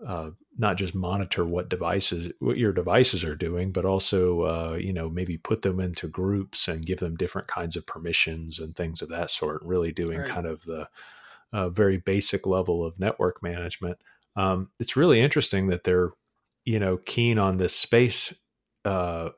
uh, 0.06 0.32
not 0.58 0.78
just 0.78 0.94
monitor 0.94 1.46
what 1.46 1.70
devices, 1.70 2.34
what 2.40 2.58
your 2.58 2.74
devices 2.74 3.24
are 3.24 3.36
doing, 3.36 3.72
but 3.72 3.86
also, 3.86 4.42
uh, 4.42 4.78
you 4.80 4.92
know, 4.92 5.10
maybe 5.10 5.38
put 5.38 5.62
them 5.62 5.80
into 5.80 6.08
groups 6.08 6.68
and 6.68 6.86
give 6.86 7.00
them 7.00 7.16
different 7.16 7.48
kinds 7.48 7.78
of 7.78 7.86
permissions 7.86 8.60
and 8.60 8.75
things 8.75 9.02
of 9.02 9.10
that 9.10 9.32
sort. 9.32 9.62
Really 9.64 9.92
doing 9.92 10.20
right. 10.20 10.28
kind 10.28 10.48
of 10.48 10.64
the 10.64 10.90
uh, 11.54 11.70
very 11.70 11.98
basic 11.98 12.46
level 12.46 12.86
of 12.86 13.00
network 13.00 13.42
management. 13.42 13.98
Um, 14.36 14.72
it's 14.80 14.98
really 14.98 15.22
interesting 15.22 15.68
that 15.68 15.86
they're, 15.86 16.12
you 16.66 16.80
know, 16.80 16.98
keen 16.98 17.40
on 17.40 17.58
this 17.58 17.74
space 17.74 18.34
uh, 18.84 19.30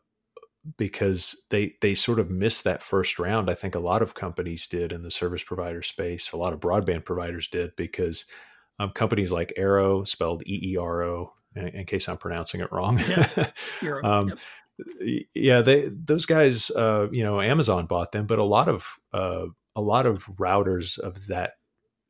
because 0.75 1.43
they 1.49 1.75
they 1.81 1.93
sort 1.93 2.19
of 2.19 2.29
missed 2.29 2.63
that 2.63 2.81
first 2.81 3.19
round. 3.19 3.49
I 3.49 3.53
think 3.53 3.75
a 3.75 3.79
lot 3.79 4.01
of 4.01 4.13
companies 4.13 4.67
did 4.67 4.91
in 4.91 5.03
the 5.03 5.11
service 5.11 5.43
provider 5.43 5.81
space. 5.81 6.31
A 6.31 6.37
lot 6.37 6.53
of 6.53 6.59
broadband 6.59 7.05
providers 7.05 7.47
did 7.47 7.75
because 7.75 8.25
um, 8.79 8.91
companies 8.91 9.31
like 9.31 9.53
Eero, 9.57 10.07
spelled 10.07 10.43
E 10.45 10.71
E 10.73 10.77
R 10.77 11.03
O, 11.03 11.33
in, 11.55 11.67
in, 11.69 11.85
case 11.85 12.09
I'm 12.09 12.17
pronouncing 12.17 12.61
it 12.61 12.71
wrong. 12.71 12.99
Yeah, 13.07 13.49
um, 14.03 14.33
yep. 14.79 15.25
yeah 15.33 15.61
they 15.61 15.89
those 15.89 16.25
guys, 16.25 16.69
uh, 16.71 17.07
you 17.11 17.23
know, 17.23 17.39
Amazon 17.39 17.85
bought 17.85 18.11
them, 18.11 18.25
but 18.25 18.39
a 18.39 18.43
lot 18.43 18.67
of 18.67 18.87
uh, 19.13 19.45
a 19.75 19.81
lot 19.81 20.05
of 20.05 20.25
routers 20.25 20.99
of 20.99 21.27
that 21.27 21.53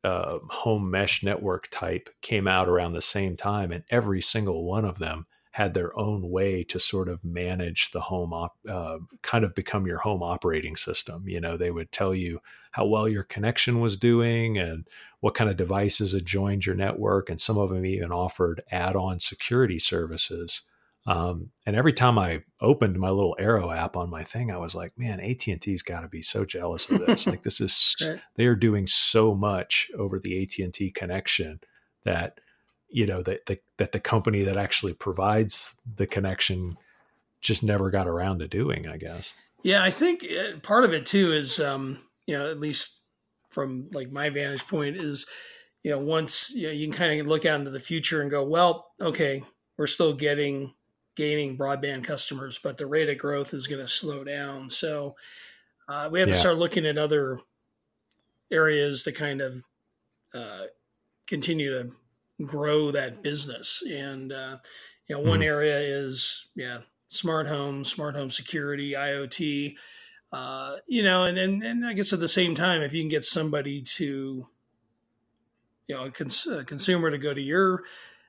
uh, 0.04 0.38
home 0.48 0.90
mesh 0.90 1.22
network 1.22 1.68
type 1.70 2.08
came 2.22 2.48
out 2.48 2.68
around 2.68 2.92
the 2.92 3.02
same 3.02 3.36
time, 3.36 3.70
and 3.70 3.84
every 3.90 4.20
single 4.20 4.64
one 4.64 4.84
of 4.84 4.98
them 4.98 5.26
had 5.58 5.74
their 5.74 5.98
own 5.98 6.30
way 6.30 6.62
to 6.62 6.78
sort 6.78 7.08
of 7.08 7.24
manage 7.24 7.90
the 7.90 8.02
home 8.02 8.32
op, 8.32 8.56
uh, 8.68 8.98
kind 9.22 9.44
of 9.44 9.56
become 9.56 9.86
your 9.86 9.98
home 9.98 10.22
operating 10.22 10.76
system 10.76 11.28
you 11.28 11.40
know 11.40 11.56
they 11.56 11.72
would 11.72 11.90
tell 11.90 12.14
you 12.14 12.40
how 12.70 12.86
well 12.86 13.08
your 13.08 13.24
connection 13.24 13.80
was 13.80 13.96
doing 13.96 14.56
and 14.56 14.86
what 15.18 15.34
kind 15.34 15.50
of 15.50 15.56
devices 15.56 16.12
had 16.12 16.24
joined 16.24 16.64
your 16.64 16.76
network 16.76 17.28
and 17.28 17.40
some 17.40 17.58
of 17.58 17.70
them 17.70 17.84
even 17.84 18.12
offered 18.12 18.62
add-on 18.70 19.18
security 19.18 19.80
services 19.80 20.62
um, 21.06 21.52
and 21.64 21.74
every 21.74 21.94
time 21.94 22.18
I 22.18 22.42
opened 22.60 22.98
my 22.98 23.08
little 23.08 23.34
Eero 23.40 23.74
app 23.74 23.96
on 23.96 24.10
my 24.10 24.22
thing, 24.22 24.50
I 24.50 24.58
was 24.58 24.74
like, 24.74 24.92
man, 24.98 25.20
AT&T's 25.20 25.80
got 25.80 26.02
to 26.02 26.08
be 26.08 26.20
so 26.20 26.44
jealous 26.44 26.90
of 26.90 26.98
this. 26.98 27.26
like 27.26 27.44
this 27.44 27.62
is, 27.62 27.96
right. 28.06 28.20
they 28.34 28.44
are 28.44 28.54
doing 28.54 28.86
so 28.86 29.34
much 29.34 29.90
over 29.96 30.18
the 30.18 30.42
AT&T 30.42 30.90
connection 30.90 31.60
that 32.04 32.40
you 32.88 33.06
know 33.06 33.22
that 33.22 33.46
the, 33.46 33.58
that 33.76 33.92
the 33.92 34.00
company 34.00 34.42
that 34.42 34.56
actually 34.56 34.92
provides 34.92 35.76
the 35.96 36.06
connection 36.06 36.76
just 37.40 37.62
never 37.62 37.90
got 37.90 38.08
around 38.08 38.38
to 38.38 38.48
doing 38.48 38.86
i 38.86 38.96
guess 38.96 39.34
yeah 39.62 39.82
i 39.82 39.90
think 39.90 40.24
uh, 40.24 40.58
part 40.60 40.84
of 40.84 40.92
it 40.92 41.06
too 41.06 41.32
is 41.32 41.60
um 41.60 41.98
you 42.26 42.36
know 42.36 42.50
at 42.50 42.60
least 42.60 43.00
from 43.50 43.88
like 43.92 44.10
my 44.10 44.28
vantage 44.28 44.66
point 44.66 44.96
is 44.96 45.26
you 45.82 45.90
know 45.90 45.98
once 45.98 46.52
you, 46.54 46.66
know, 46.66 46.72
you 46.72 46.86
can 46.86 46.96
kind 46.96 47.20
of 47.20 47.26
look 47.26 47.44
out 47.44 47.60
into 47.60 47.70
the 47.70 47.80
future 47.80 48.22
and 48.22 48.30
go 48.30 48.44
well 48.44 48.88
okay 49.00 49.42
we're 49.76 49.86
still 49.86 50.12
getting 50.12 50.72
gaining 51.14 51.56
broadband 51.56 52.04
customers 52.04 52.58
but 52.62 52.76
the 52.76 52.86
rate 52.86 53.08
of 53.08 53.18
growth 53.18 53.54
is 53.54 53.66
going 53.66 53.80
to 53.80 53.88
slow 53.88 54.24
down 54.24 54.68
so 54.68 55.14
uh, 55.88 56.08
we 56.12 56.20
have 56.20 56.28
yeah. 56.28 56.34
to 56.34 56.40
start 56.40 56.58
looking 56.58 56.86
at 56.86 56.98
other 56.98 57.40
areas 58.50 59.02
to 59.02 59.12
kind 59.12 59.40
of 59.40 59.62
uh, 60.34 60.64
continue 61.26 61.70
to 61.70 61.90
grow 62.44 62.90
that 62.90 63.22
business. 63.22 63.82
And 63.88 64.32
uh, 64.32 64.58
you 65.06 65.16
know, 65.16 65.22
one 65.22 65.40
mm-hmm. 65.40 65.48
area 65.48 65.78
is 65.78 66.48
yeah, 66.54 66.78
smart 67.08 67.46
home, 67.46 67.84
smart 67.84 68.14
home 68.14 68.30
security, 68.30 68.92
IoT. 68.92 69.74
Uh, 70.30 70.76
you 70.86 71.02
know, 71.02 71.24
and, 71.24 71.38
and 71.38 71.62
and 71.62 71.86
I 71.86 71.94
guess 71.94 72.12
at 72.12 72.20
the 72.20 72.28
same 72.28 72.54
time, 72.54 72.82
if 72.82 72.92
you 72.92 73.02
can 73.02 73.08
get 73.08 73.24
somebody 73.24 73.82
to, 73.96 74.46
you 75.86 75.94
know, 75.94 76.06
a, 76.06 76.10
cons- 76.10 76.46
a 76.46 76.64
consumer 76.64 77.10
to 77.10 77.18
go 77.18 77.32
to 77.32 77.40
your 77.40 77.84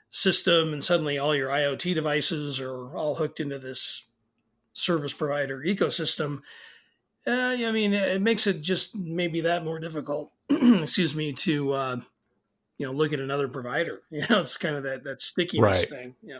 system 0.10 0.74
and 0.74 0.84
suddenly 0.84 1.20
all 1.20 1.36
your 1.36 1.50
IoT 1.50 1.94
devices 1.94 2.60
are 2.60 2.96
all 2.96 3.16
hooked 3.16 3.39
into 3.39 3.60
this 3.60 4.06
service 4.74 5.13
provider 5.13 5.62
ecosystem, 5.66 6.42
uh, 7.28 7.56
I 7.60 7.72
mean, 7.72 7.94
it 7.94 8.22
makes 8.22 8.48
it 8.48 8.62
just 8.62 8.96
maybe 8.96 9.42
that 9.42 9.66
more 9.66 9.80
difficult. 9.80 10.32
excuse 10.50 11.16
me 11.16 11.34
to 11.34 11.74
uh, 11.74 11.98
you 12.80 12.88
know 12.88 12.92
look 12.92 13.14
at 13.14 13.20
another 13.20 13.48
provider. 13.48 14.02
You 14.10 14.26
know, 14.28 14.40
it's 14.40 14.58
kind 14.58 14.76
of 14.76 14.84
that 14.84 15.04
that 15.04 15.22
stickiness 15.22 15.62
right. 15.64 15.88
thing. 15.88 16.16
Yeah. 16.24 16.40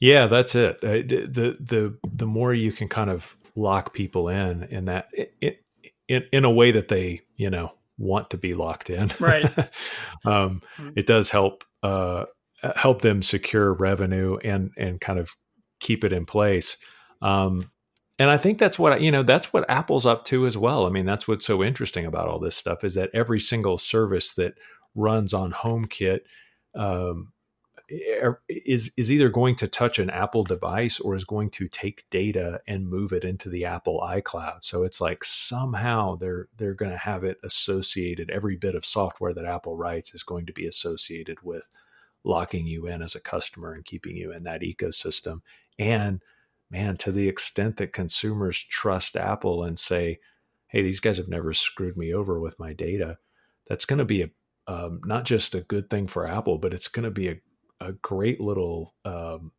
Yeah, 0.00 0.26
that's 0.26 0.54
it. 0.54 0.76
Uh, 0.82 1.02
the 1.06 1.56
the 1.60 1.98
the 2.02 2.26
more 2.26 2.54
you 2.54 2.72
can 2.72 2.88
kind 2.88 3.10
of 3.10 3.36
lock 3.54 3.92
people 3.92 4.28
in 4.28 4.64
in 4.64 4.86
that 4.86 5.10
it, 5.12 5.62
in 6.08 6.24
in 6.32 6.44
a 6.44 6.50
way 6.50 6.72
that 6.72 6.88
they 6.88 7.20
you 7.36 7.50
know 7.50 7.72
want 7.98 8.30
to 8.30 8.38
be 8.38 8.54
locked 8.54 8.90
in, 8.90 9.10
right? 9.20 9.44
um, 10.24 10.62
mm-hmm. 10.76 10.90
It 10.96 11.06
does 11.06 11.30
help 11.30 11.64
uh, 11.82 12.24
help 12.62 13.02
them 13.02 13.22
secure 13.22 13.72
revenue 13.72 14.38
and 14.42 14.70
and 14.76 15.00
kind 15.00 15.18
of 15.18 15.36
keep 15.78 16.04
it 16.04 16.12
in 16.12 16.26
place. 16.26 16.76
Um, 17.22 17.70
and 18.18 18.28
I 18.28 18.36
think 18.36 18.58
that's 18.58 18.78
what 18.78 19.00
you 19.00 19.10
know. 19.10 19.22
That's 19.22 19.52
what 19.52 19.70
Apple's 19.70 20.04
up 20.04 20.24
to 20.26 20.46
as 20.46 20.56
well. 20.56 20.84
I 20.84 20.90
mean, 20.90 21.06
that's 21.06 21.28
what's 21.28 21.46
so 21.46 21.62
interesting 21.62 22.06
about 22.06 22.28
all 22.28 22.38
this 22.38 22.56
stuff 22.56 22.84
is 22.84 22.94
that 22.94 23.10
every 23.14 23.40
single 23.40 23.78
service 23.78 24.34
that 24.34 24.54
runs 24.94 25.34
on 25.34 25.52
HomeKit 25.52 26.20
um, 26.74 27.32
is 28.48 28.92
is 28.96 29.10
either 29.10 29.28
going 29.28 29.56
to 29.56 29.66
touch 29.66 29.98
an 29.98 30.10
Apple 30.10 30.44
device 30.44 31.00
or 31.00 31.16
is 31.16 31.24
going 31.24 31.50
to 31.50 31.66
take 31.66 32.08
data 32.08 32.60
and 32.68 32.88
move 32.88 33.12
it 33.12 33.24
into 33.24 33.48
the 33.48 33.64
Apple 33.64 34.00
iCloud. 34.00 34.62
So 34.62 34.84
it's 34.84 35.00
like 35.00 35.24
somehow 35.24 36.14
they're 36.16 36.48
they're 36.56 36.74
going 36.74 36.92
to 36.92 36.96
have 36.96 37.24
it 37.24 37.38
associated. 37.42 38.30
Every 38.30 38.56
bit 38.56 38.76
of 38.76 38.86
software 38.86 39.34
that 39.34 39.44
Apple 39.44 39.76
writes 39.76 40.14
is 40.14 40.22
going 40.22 40.46
to 40.46 40.52
be 40.52 40.66
associated 40.66 41.42
with 41.42 41.68
locking 42.22 42.66
you 42.66 42.86
in 42.86 43.02
as 43.02 43.14
a 43.14 43.20
customer 43.20 43.72
and 43.72 43.84
keeping 43.84 44.16
you 44.16 44.32
in 44.32 44.44
that 44.44 44.62
ecosystem. 44.62 45.40
And 45.78 46.20
man, 46.70 46.96
to 46.98 47.10
the 47.10 47.28
extent 47.28 47.76
that 47.78 47.92
consumers 47.92 48.62
trust 48.62 49.16
Apple 49.16 49.64
and 49.64 49.78
say, 49.78 50.20
hey, 50.68 50.82
these 50.82 51.00
guys 51.00 51.16
have 51.16 51.28
never 51.28 51.52
screwed 51.52 51.96
me 51.96 52.14
over 52.14 52.38
with 52.38 52.58
my 52.58 52.72
data, 52.72 53.18
that's 53.68 53.84
going 53.84 53.98
to 53.98 54.04
be 54.04 54.22
a 54.22 54.30
um, 54.70 55.00
not 55.04 55.24
just 55.24 55.54
a 55.56 55.62
good 55.62 55.90
thing 55.90 56.06
for 56.06 56.26
Apple, 56.26 56.58
but 56.58 56.72
it's 56.72 56.86
going 56.86 57.04
to 57.04 57.10
be 57.10 57.28
a, 57.28 57.36
a 57.80 57.92
great 57.92 58.40
little 58.40 58.94
um, 59.04 59.50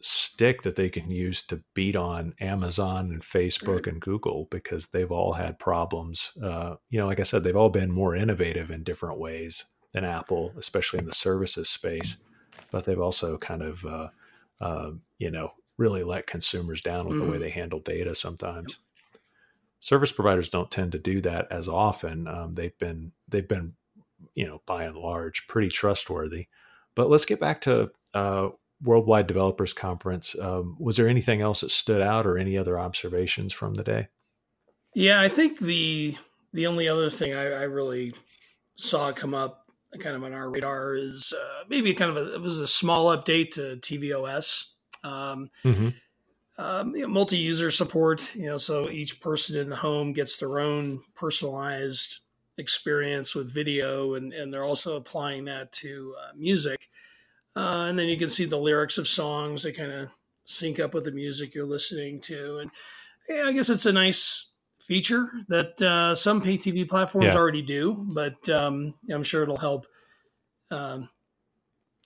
stick 0.00 0.62
that 0.62 0.76
they 0.76 0.88
can 0.88 1.10
use 1.10 1.42
to 1.42 1.64
beat 1.74 1.96
on 1.96 2.34
Amazon 2.40 3.10
and 3.10 3.22
Facebook 3.22 3.88
and 3.88 4.00
Google 4.00 4.46
because 4.48 4.88
they've 4.88 5.10
all 5.10 5.32
had 5.32 5.58
problems. 5.58 6.32
Uh, 6.40 6.76
you 6.88 7.00
know, 7.00 7.06
like 7.06 7.18
I 7.18 7.24
said, 7.24 7.42
they've 7.42 7.56
all 7.56 7.68
been 7.68 7.90
more 7.90 8.14
innovative 8.14 8.70
in 8.70 8.84
different 8.84 9.18
ways 9.18 9.64
than 9.92 10.04
Apple, 10.04 10.52
especially 10.56 11.00
in 11.00 11.06
the 11.06 11.14
services 11.14 11.68
space. 11.68 12.16
But 12.70 12.84
they've 12.84 13.00
also 13.00 13.38
kind 13.38 13.62
of, 13.62 13.84
uh, 13.84 14.08
uh, 14.60 14.92
you 15.18 15.32
know, 15.32 15.52
really 15.78 16.04
let 16.04 16.28
consumers 16.28 16.80
down 16.80 17.08
with 17.08 17.16
mm. 17.16 17.20
the 17.20 17.24
way 17.24 17.32
mm-hmm. 17.32 17.42
they 17.42 17.50
handle 17.50 17.80
data 17.80 18.14
sometimes. 18.14 18.78
Service 19.80 20.12
providers 20.12 20.48
don't 20.48 20.70
tend 20.70 20.92
to 20.92 20.98
do 20.98 21.20
that 21.22 21.50
as 21.50 21.66
often. 21.66 22.28
Um, 22.28 22.54
they've 22.54 22.78
been 22.78 23.12
they've 23.26 23.48
been, 23.48 23.74
you 24.34 24.46
know, 24.46 24.62
by 24.66 24.84
and 24.84 24.96
large, 24.96 25.46
pretty 25.46 25.68
trustworthy. 25.68 26.48
But 26.94 27.08
let's 27.08 27.24
get 27.24 27.40
back 27.40 27.60
to 27.62 27.90
uh, 28.14 28.48
Worldwide 28.82 29.26
Developers 29.26 29.72
Conference. 29.72 30.34
Um, 30.40 30.76
was 30.78 30.96
there 30.96 31.08
anything 31.08 31.40
else 31.40 31.60
that 31.60 31.70
stood 31.70 32.02
out, 32.02 32.26
or 32.26 32.38
any 32.38 32.56
other 32.56 32.78
observations 32.78 33.52
from 33.52 33.74
the 33.74 33.84
day? 33.84 34.08
Yeah, 34.94 35.20
I 35.20 35.28
think 35.28 35.58
the 35.58 36.16
the 36.52 36.66
only 36.66 36.88
other 36.88 37.10
thing 37.10 37.34
I, 37.34 37.46
I 37.46 37.62
really 37.62 38.12
saw 38.76 39.12
come 39.12 39.34
up 39.34 39.70
kind 39.98 40.16
of 40.16 40.24
on 40.24 40.32
our 40.32 40.48
radar 40.50 40.94
is 40.94 41.32
uh, 41.36 41.64
maybe 41.68 41.92
kind 41.94 42.10
of 42.10 42.16
a, 42.16 42.34
it 42.34 42.40
was 42.40 42.58
a 42.58 42.66
small 42.66 43.16
update 43.16 43.52
to 43.52 43.76
tvOS. 43.76 44.64
Um, 45.02 45.50
mm-hmm. 45.64 45.88
um, 46.58 46.94
you 46.94 47.02
know, 47.02 47.08
multi-user 47.08 47.70
support, 47.70 48.34
you 48.34 48.46
know, 48.46 48.56
so 48.56 48.88
each 48.90 49.20
person 49.20 49.58
in 49.58 49.70
the 49.70 49.76
home 49.76 50.12
gets 50.12 50.36
their 50.36 50.60
own 50.60 51.02
personalized 51.14 52.20
experience 52.58 53.34
with 53.34 53.52
video, 53.52 54.14
and 54.14 54.32
and 54.32 54.52
they're 54.52 54.64
also 54.64 54.96
applying 54.96 55.44
that 55.46 55.72
to 55.72 56.14
uh, 56.18 56.32
music. 56.36 56.88
Uh, 57.56 57.86
and 57.88 57.98
then 57.98 58.08
you 58.08 58.16
can 58.16 58.28
see 58.28 58.44
the 58.44 58.56
lyrics 58.56 58.96
of 58.96 59.08
songs 59.08 59.64
that 59.64 59.76
kind 59.76 59.92
of 59.92 60.10
sync 60.44 60.78
up 60.78 60.94
with 60.94 61.04
the 61.04 61.10
music 61.10 61.54
you're 61.54 61.66
listening 61.66 62.20
to, 62.20 62.58
and 62.58 62.70
yeah, 63.28 63.44
I 63.44 63.52
guess 63.52 63.68
it's 63.68 63.86
a 63.86 63.92
nice 63.92 64.46
feature 64.80 65.28
that 65.48 65.80
uh, 65.82 66.14
some 66.14 66.40
pay 66.40 66.58
TV 66.58 66.88
platforms 66.88 67.34
yeah. 67.34 67.36
already 67.36 67.62
do, 67.62 68.06
but 68.08 68.48
um, 68.48 68.94
I'm 69.10 69.22
sure 69.22 69.42
it'll 69.42 69.56
help 69.56 69.86
um, 70.70 71.08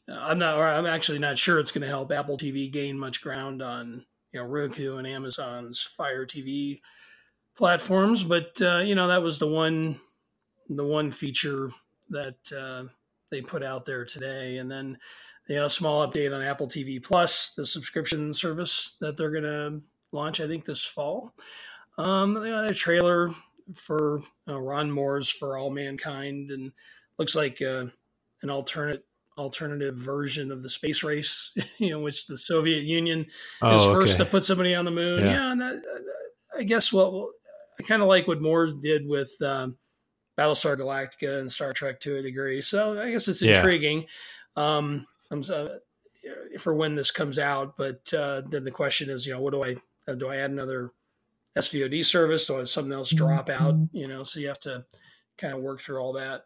I'm 0.08 0.38
not, 0.38 0.58
or 0.58 0.66
I'm 0.66 0.86
actually 0.86 1.18
not 1.18 1.38
sure 1.38 1.58
it's 1.58 1.72
going 1.72 1.82
to 1.82 1.88
help 1.88 2.12
Apple 2.12 2.36
TV 2.36 2.70
gain 2.70 2.98
much 2.98 3.22
ground 3.22 3.62
on 3.62 4.04
you 4.32 4.40
know 4.40 4.46
Roku 4.46 4.96
and 4.96 5.06
Amazon's 5.06 5.80
Fire 5.80 6.26
TV 6.26 6.80
platforms, 7.56 8.22
but 8.22 8.60
uh, 8.60 8.82
you 8.84 8.94
know 8.94 9.08
that 9.08 9.22
was 9.22 9.38
the 9.38 9.46
one, 9.46 9.98
the 10.68 10.84
one 10.84 11.10
feature 11.10 11.70
that 12.10 12.36
uh, 12.56 12.84
they 13.30 13.40
put 13.40 13.62
out 13.62 13.84
there 13.84 14.04
today, 14.04 14.58
and 14.58 14.70
then 14.70 14.98
you 15.48 15.56
know, 15.56 15.66
a 15.66 15.70
small 15.70 16.06
update 16.06 16.34
on 16.34 16.42
Apple 16.42 16.68
TV 16.68 17.02
Plus, 17.02 17.52
the 17.56 17.66
subscription 17.66 18.32
service 18.32 18.96
that 19.00 19.16
they're 19.16 19.30
going 19.30 19.44
to 19.44 19.80
launch, 20.12 20.40
I 20.40 20.46
think 20.46 20.64
this 20.64 20.84
fall. 20.84 21.34
Um, 21.98 22.36
you 22.36 22.50
know, 22.50 22.66
the 22.66 22.74
trailer 22.74 23.30
for 23.74 24.22
uh, 24.48 24.60
Ron 24.60 24.90
Moore's 24.90 25.30
For 25.30 25.56
All 25.56 25.70
Mankind, 25.70 26.50
and 26.50 26.72
looks 27.18 27.34
like 27.34 27.60
uh, 27.62 27.86
an 28.42 28.50
alternate 28.50 29.04
alternative 29.36 29.96
version 29.96 30.52
of 30.52 30.62
the 30.62 30.68
space 30.68 31.02
race, 31.02 31.52
you 31.78 31.90
know, 31.90 32.00
which 32.00 32.26
the 32.26 32.38
Soviet 32.38 32.84
Union 32.84 33.26
oh, 33.62 33.74
is 33.74 33.84
first 33.86 34.14
okay. 34.14 34.24
to 34.24 34.30
put 34.30 34.44
somebody 34.44 34.74
on 34.74 34.84
the 34.84 34.90
moon. 34.90 35.24
Yeah, 35.24 35.32
yeah 35.32 35.52
and 35.52 35.60
that, 35.60 35.82
I 36.56 36.62
guess 36.62 36.92
what 36.92 37.12
well, 37.12 37.30
I 37.78 37.82
kind 37.82 38.02
of 38.02 38.08
like 38.08 38.28
what 38.28 38.40
Moore 38.40 38.68
did 38.68 39.06
with 39.06 39.32
um, 39.42 39.76
Battlestar 40.36 40.76
Galactica 40.76 41.40
and 41.40 41.50
Star 41.50 41.72
Trek 41.72 42.00
to 42.00 42.16
a 42.16 42.22
degree. 42.22 42.60
So 42.60 43.00
I 43.00 43.10
guess 43.10 43.28
it's 43.28 43.42
intriguing. 43.42 44.06
Yeah. 44.56 44.76
Um, 44.76 45.06
uh, 45.30 45.68
for 46.58 46.74
when 46.74 46.94
this 46.94 47.10
comes 47.10 47.38
out, 47.38 47.76
but 47.76 48.12
uh, 48.14 48.42
then 48.48 48.64
the 48.64 48.70
question 48.70 49.10
is, 49.10 49.26
you 49.26 49.34
know, 49.34 49.40
what 49.40 49.52
do 49.52 49.64
I 49.64 49.76
uh, 50.06 50.14
do? 50.14 50.28
I 50.28 50.36
add 50.36 50.50
another 50.50 50.92
SVOD 51.56 52.04
service, 52.04 52.48
or 52.50 52.64
something 52.66 52.92
else 52.92 53.10
drop 53.10 53.48
out? 53.48 53.74
Mm-hmm. 53.74 53.96
You 53.96 54.08
know, 54.08 54.22
so 54.22 54.40
you 54.40 54.48
have 54.48 54.60
to 54.60 54.84
kind 55.38 55.54
of 55.54 55.60
work 55.60 55.80
through 55.80 55.98
all 55.98 56.14
that. 56.14 56.44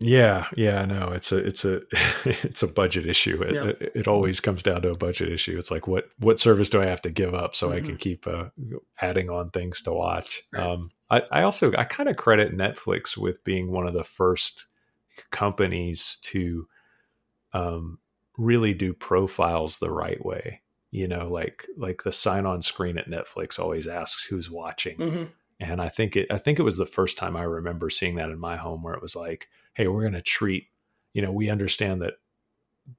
Yeah, 0.00 0.46
yeah, 0.56 0.84
no, 0.84 1.12
it's 1.12 1.32
a 1.32 1.38
it's 1.38 1.64
a 1.64 1.82
it's 2.24 2.62
a 2.62 2.68
budget 2.68 3.06
issue. 3.06 3.42
It, 3.42 3.54
yeah. 3.54 3.64
it, 3.64 3.92
it, 3.94 4.08
always 4.08 4.40
comes 4.40 4.62
down 4.62 4.82
to 4.82 4.90
a 4.90 4.96
budget 4.96 5.30
issue. 5.30 5.56
It's 5.56 5.70
like 5.70 5.86
what 5.86 6.08
what 6.18 6.40
service 6.40 6.68
do 6.68 6.82
I 6.82 6.86
have 6.86 7.00
to 7.02 7.10
give 7.10 7.34
up 7.34 7.54
so 7.54 7.68
mm-hmm. 7.68 7.76
I 7.76 7.86
can 7.86 7.96
keep 7.96 8.26
uh, 8.26 8.46
adding 9.00 9.30
on 9.30 9.50
things 9.50 9.82
to 9.82 9.92
watch? 9.92 10.42
Right. 10.52 10.62
Um, 10.62 10.90
I, 11.10 11.22
I 11.30 11.42
also 11.42 11.72
I 11.76 11.84
kind 11.84 12.08
of 12.08 12.16
credit 12.16 12.56
Netflix 12.56 13.16
with 13.16 13.44
being 13.44 13.70
one 13.70 13.86
of 13.86 13.94
the 13.94 14.04
first 14.04 14.66
companies 15.30 16.18
to 16.22 16.66
um, 17.52 17.98
really 18.36 18.74
do 18.74 18.92
profiles 18.92 19.78
the 19.78 19.90
right 19.90 20.24
way. 20.24 20.62
You 20.90 21.08
know, 21.08 21.28
like 21.28 21.66
like 21.76 22.02
the 22.04 22.12
sign 22.12 22.46
on 22.46 22.62
screen 22.62 22.98
at 22.98 23.10
Netflix 23.10 23.58
always 23.58 23.86
asks 23.86 24.24
who's 24.24 24.50
watching. 24.50 24.96
Mm-hmm. 24.96 25.24
And 25.60 25.80
I 25.80 25.88
think 25.88 26.16
it 26.16 26.28
I 26.30 26.38
think 26.38 26.58
it 26.58 26.64
was 26.64 26.76
the 26.76 26.86
first 26.86 27.18
time 27.18 27.36
I 27.36 27.42
remember 27.42 27.90
seeing 27.90 28.16
that 28.16 28.30
in 28.30 28.38
my 28.38 28.56
home 28.56 28.82
where 28.82 28.94
it 28.94 29.02
was 29.02 29.16
like 29.16 29.48
hey, 29.74 29.88
we're 29.88 30.02
going 30.02 30.12
to 30.14 30.22
treat, 30.22 30.68
you 31.12 31.22
know, 31.22 31.32
we 31.32 31.50
understand 31.50 32.00
that 32.02 32.14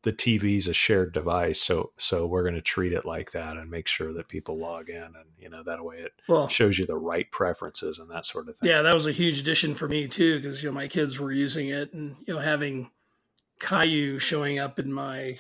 the 0.02 0.14
TV 0.14 0.58
is 0.58 0.68
a 0.68 0.74
shared 0.74 1.14
device, 1.14 1.62
so 1.62 1.92
so 1.98 2.26
we're 2.26 2.44
going 2.44 2.56
to 2.56 2.62
treat 2.62 2.94
it 2.94 3.06
like 3.06 3.32
that 3.32 3.58
and 3.58 3.70
make 3.70 3.88
sure 3.88 4.14
that 4.14 4.28
people 4.28 4.58
log 4.58 4.90
in, 4.90 5.04
and 5.04 5.26
you 5.38 5.50
know 5.50 5.64
that 5.64 5.84
way 5.84 5.98
it 5.98 6.14
well, 6.28 6.48
shows 6.48 6.80
you 6.80 6.86
the 6.86 6.98
right 6.98 7.30
preferences 7.32 8.00
and 8.00 8.10
that 8.10 8.26
sort 8.26 8.50
of 8.50 8.58
thing. 8.58 8.70
Yeah, 8.70 8.82
that 8.82 8.94
was 8.94 9.06
a 9.06 9.12
huge 9.12 9.40
addition 9.40 9.76
for 9.76 9.88
me 9.88 10.08
too, 10.08 10.40
because 10.40 10.64
you 10.64 10.70
know 10.70 10.74
my 10.74 10.88
kids 10.88 11.20
were 11.20 11.32
using 11.32 11.70
it, 11.70 11.94
and 11.94 12.16
you 12.28 12.34
know 12.34 12.40
having 12.40 12.90
Caillou 13.60 14.20
showing 14.20 14.60
up 14.60 14.80
in 14.80 14.92
my, 14.92 15.38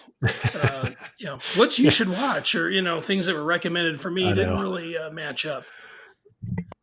uh, 0.54 0.92
you 1.18 1.26
know, 1.26 1.40
what 1.56 1.78
you 1.78 1.90
should 1.90 2.10
watch, 2.10 2.56
or 2.56 2.70
you 2.70 2.82
know 2.82 3.02
things 3.02 3.26
that 3.26 3.36
were 3.36 3.44
recommended 3.44 4.00
for 4.00 4.12
me 4.12 4.34
didn't 4.34 4.62
really 4.62 4.98
uh, 4.98 5.10
match 5.12 5.46
up. 5.46 5.64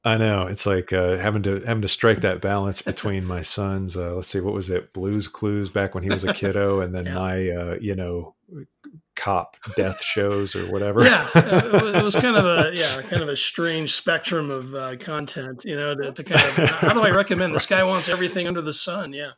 I 0.05 0.17
know 0.17 0.47
it's 0.49 0.67
like 0.67 0.93
uh, 0.93 1.17
having 1.17 1.43
to 1.45 1.61
having 1.61 1.83
to 1.83 1.89
strike 1.89 2.23
that 2.23 2.41
balance 2.41 2.83
between 2.83 3.25
my 3.25 3.43
son's. 3.43 3.97
Uh, 3.97 4.17
let's 4.17 4.29
see, 4.29 4.41
what 4.41 4.55
was 4.55 4.69
it? 4.69 4.93
Blues 4.93 5.29
Clues 5.29 5.71
back 5.71 5.95
when 5.95 6.03
he 6.03 6.11
was 6.11 6.25
a 6.25 6.35
kiddo, 6.35 6.81
and 6.81 6.93
then 6.93 7.07
yeah. 7.07 7.15
my 7.15 7.51
uh, 7.51 7.77
you 7.81 7.95
know 7.95 8.35
cop 9.15 9.57
death 9.77 10.03
shows 10.03 10.57
or 10.57 10.71
whatever. 10.73 11.05
Yeah, 11.05 11.29
it 11.35 12.03
was 12.03 12.17
kind 12.17 12.37
of 12.37 12.45
a 12.45 12.71
yeah, 12.75 13.01
kind 13.03 13.23
of 13.23 13.29
a 13.29 13.37
strange 13.37 13.95
spectrum 13.95 14.51
of 14.51 14.75
uh, 14.75 14.97
content. 14.97 15.63
You 15.65 15.77
know, 15.77 15.95
to, 15.95 16.13
to, 16.13 16.25
kind 16.25 16.41
of 16.41 16.69
how 16.71 16.95
do 16.95 17.03
I 17.03 17.11
recommend 17.15 17.55
this 17.55 17.67
guy 17.67 17.85
wants 17.85 18.09
everything 18.09 18.49
under 18.49 18.63
the 18.63 18.75
sun? 18.75 19.13
Yeah. 19.13 19.33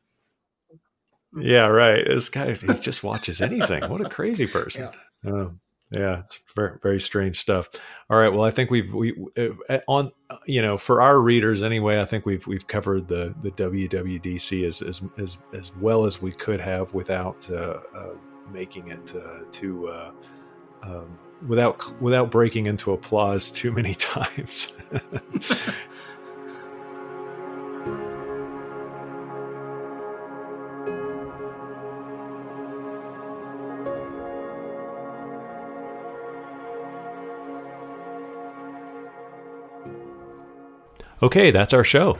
yeah, 1.38 1.66
right. 1.66 2.06
This 2.06 2.30
guy 2.30 2.54
he 2.54 2.72
just 2.74 3.04
watches 3.04 3.42
anything. 3.42 3.86
What 3.90 4.00
a 4.00 4.08
crazy 4.08 4.46
person. 4.46 4.88
Yeah. 5.24 5.30
Um, 5.30 5.60
yeah, 5.94 6.20
it's 6.20 6.40
very, 6.54 6.78
very 6.82 7.00
strange 7.00 7.38
stuff. 7.38 7.68
All 8.10 8.18
right, 8.18 8.28
well, 8.28 8.42
I 8.42 8.50
think 8.50 8.70
we've 8.70 8.92
we 8.92 9.14
uh, 9.36 9.78
on 9.88 10.12
you 10.46 10.60
know 10.60 10.76
for 10.76 11.00
our 11.00 11.20
readers 11.20 11.62
anyway. 11.62 12.00
I 12.00 12.04
think 12.04 12.26
we've 12.26 12.46
we've 12.46 12.66
covered 12.66 13.08
the 13.08 13.34
the 13.40 13.50
WWDC 13.52 14.66
as 14.66 14.82
as 14.82 15.02
as, 15.18 15.38
as 15.52 15.74
well 15.76 16.04
as 16.04 16.20
we 16.20 16.32
could 16.32 16.60
have 16.60 16.92
without 16.94 17.48
uh, 17.50 17.78
uh, 17.96 18.14
making 18.52 18.88
it 18.88 19.14
uh, 19.14 19.44
too 19.50 19.88
uh, 19.88 20.10
um, 20.82 21.18
without 21.46 22.00
without 22.00 22.30
breaking 22.30 22.66
into 22.66 22.92
applause 22.92 23.50
too 23.50 23.72
many 23.72 23.94
times. 23.94 24.76
Okay, 41.24 41.50
that's 41.50 41.72
our 41.72 41.84
show. 41.84 42.18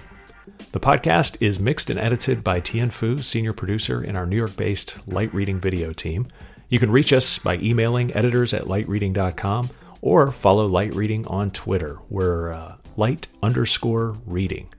The 0.73 0.81
podcast 0.81 1.37
is 1.39 1.61
mixed 1.61 1.91
and 1.91 1.99
edited 1.99 2.43
by 2.43 2.61
Tian 2.61 2.89
Fu, 2.89 3.19
senior 3.19 3.53
producer 3.53 4.03
in 4.03 4.17
our 4.17 4.25
New 4.25 4.35
York 4.35 4.57
based 4.57 4.97
Light 5.07 5.33
Reading 5.35 5.61
video 5.61 5.93
team. 5.93 6.27
You 6.71 6.79
can 6.79 6.91
reach 6.91 7.13
us 7.13 7.39
by 7.39 7.59
emailing 7.59 8.15
editors 8.15 8.55
at 8.55 8.63
lightreading.com 8.63 9.69
or 10.01 10.33
follow 10.33 10.65
Light 10.65 10.95
Reading 10.95 11.27
on 11.27 11.51
Twitter. 11.51 11.99
We're 12.09 12.55
uh, 12.55 12.77
light 12.97 13.27
underscore 13.43 14.17
reading. 14.25 14.71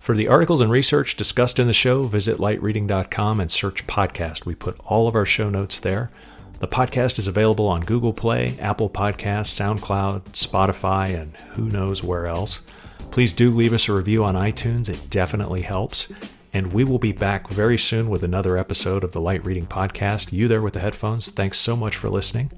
For 0.00 0.16
the 0.16 0.26
articles 0.26 0.60
and 0.60 0.72
research 0.72 1.14
discussed 1.14 1.60
in 1.60 1.68
the 1.68 1.72
show, 1.72 2.02
visit 2.02 2.38
lightreading.com 2.38 3.38
and 3.38 3.52
search 3.52 3.86
podcast. 3.86 4.46
We 4.46 4.56
put 4.56 4.80
all 4.84 5.06
of 5.06 5.14
our 5.14 5.24
show 5.24 5.48
notes 5.48 5.78
there. 5.78 6.10
The 6.58 6.66
podcast 6.66 7.20
is 7.20 7.28
available 7.28 7.68
on 7.68 7.82
Google 7.82 8.14
Play, 8.14 8.58
Apple 8.58 8.90
Podcasts, 8.90 9.54
SoundCloud, 9.54 10.32
Spotify, 10.32 11.14
and 11.14 11.36
who 11.52 11.66
knows 11.66 12.02
where 12.02 12.26
else. 12.26 12.62
Please 13.10 13.32
do 13.32 13.50
leave 13.50 13.72
us 13.72 13.88
a 13.88 13.92
review 13.92 14.24
on 14.24 14.34
iTunes, 14.34 14.88
it 14.88 15.10
definitely 15.10 15.62
helps. 15.62 16.10
And 16.52 16.72
we 16.72 16.84
will 16.84 16.98
be 16.98 17.12
back 17.12 17.48
very 17.48 17.78
soon 17.78 18.08
with 18.08 18.22
another 18.22 18.56
episode 18.56 19.04
of 19.04 19.12
the 19.12 19.20
Light 19.20 19.44
Reading 19.44 19.66
Podcast. 19.66 20.32
You 20.32 20.48
there 20.48 20.62
with 20.62 20.74
the 20.74 20.80
headphones, 20.80 21.28
thanks 21.28 21.58
so 21.58 21.76
much 21.76 21.96
for 21.96 22.08
listening. 22.08 22.50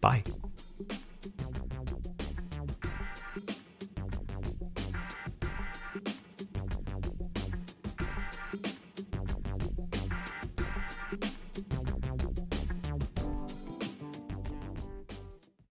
Bye. 0.00 0.24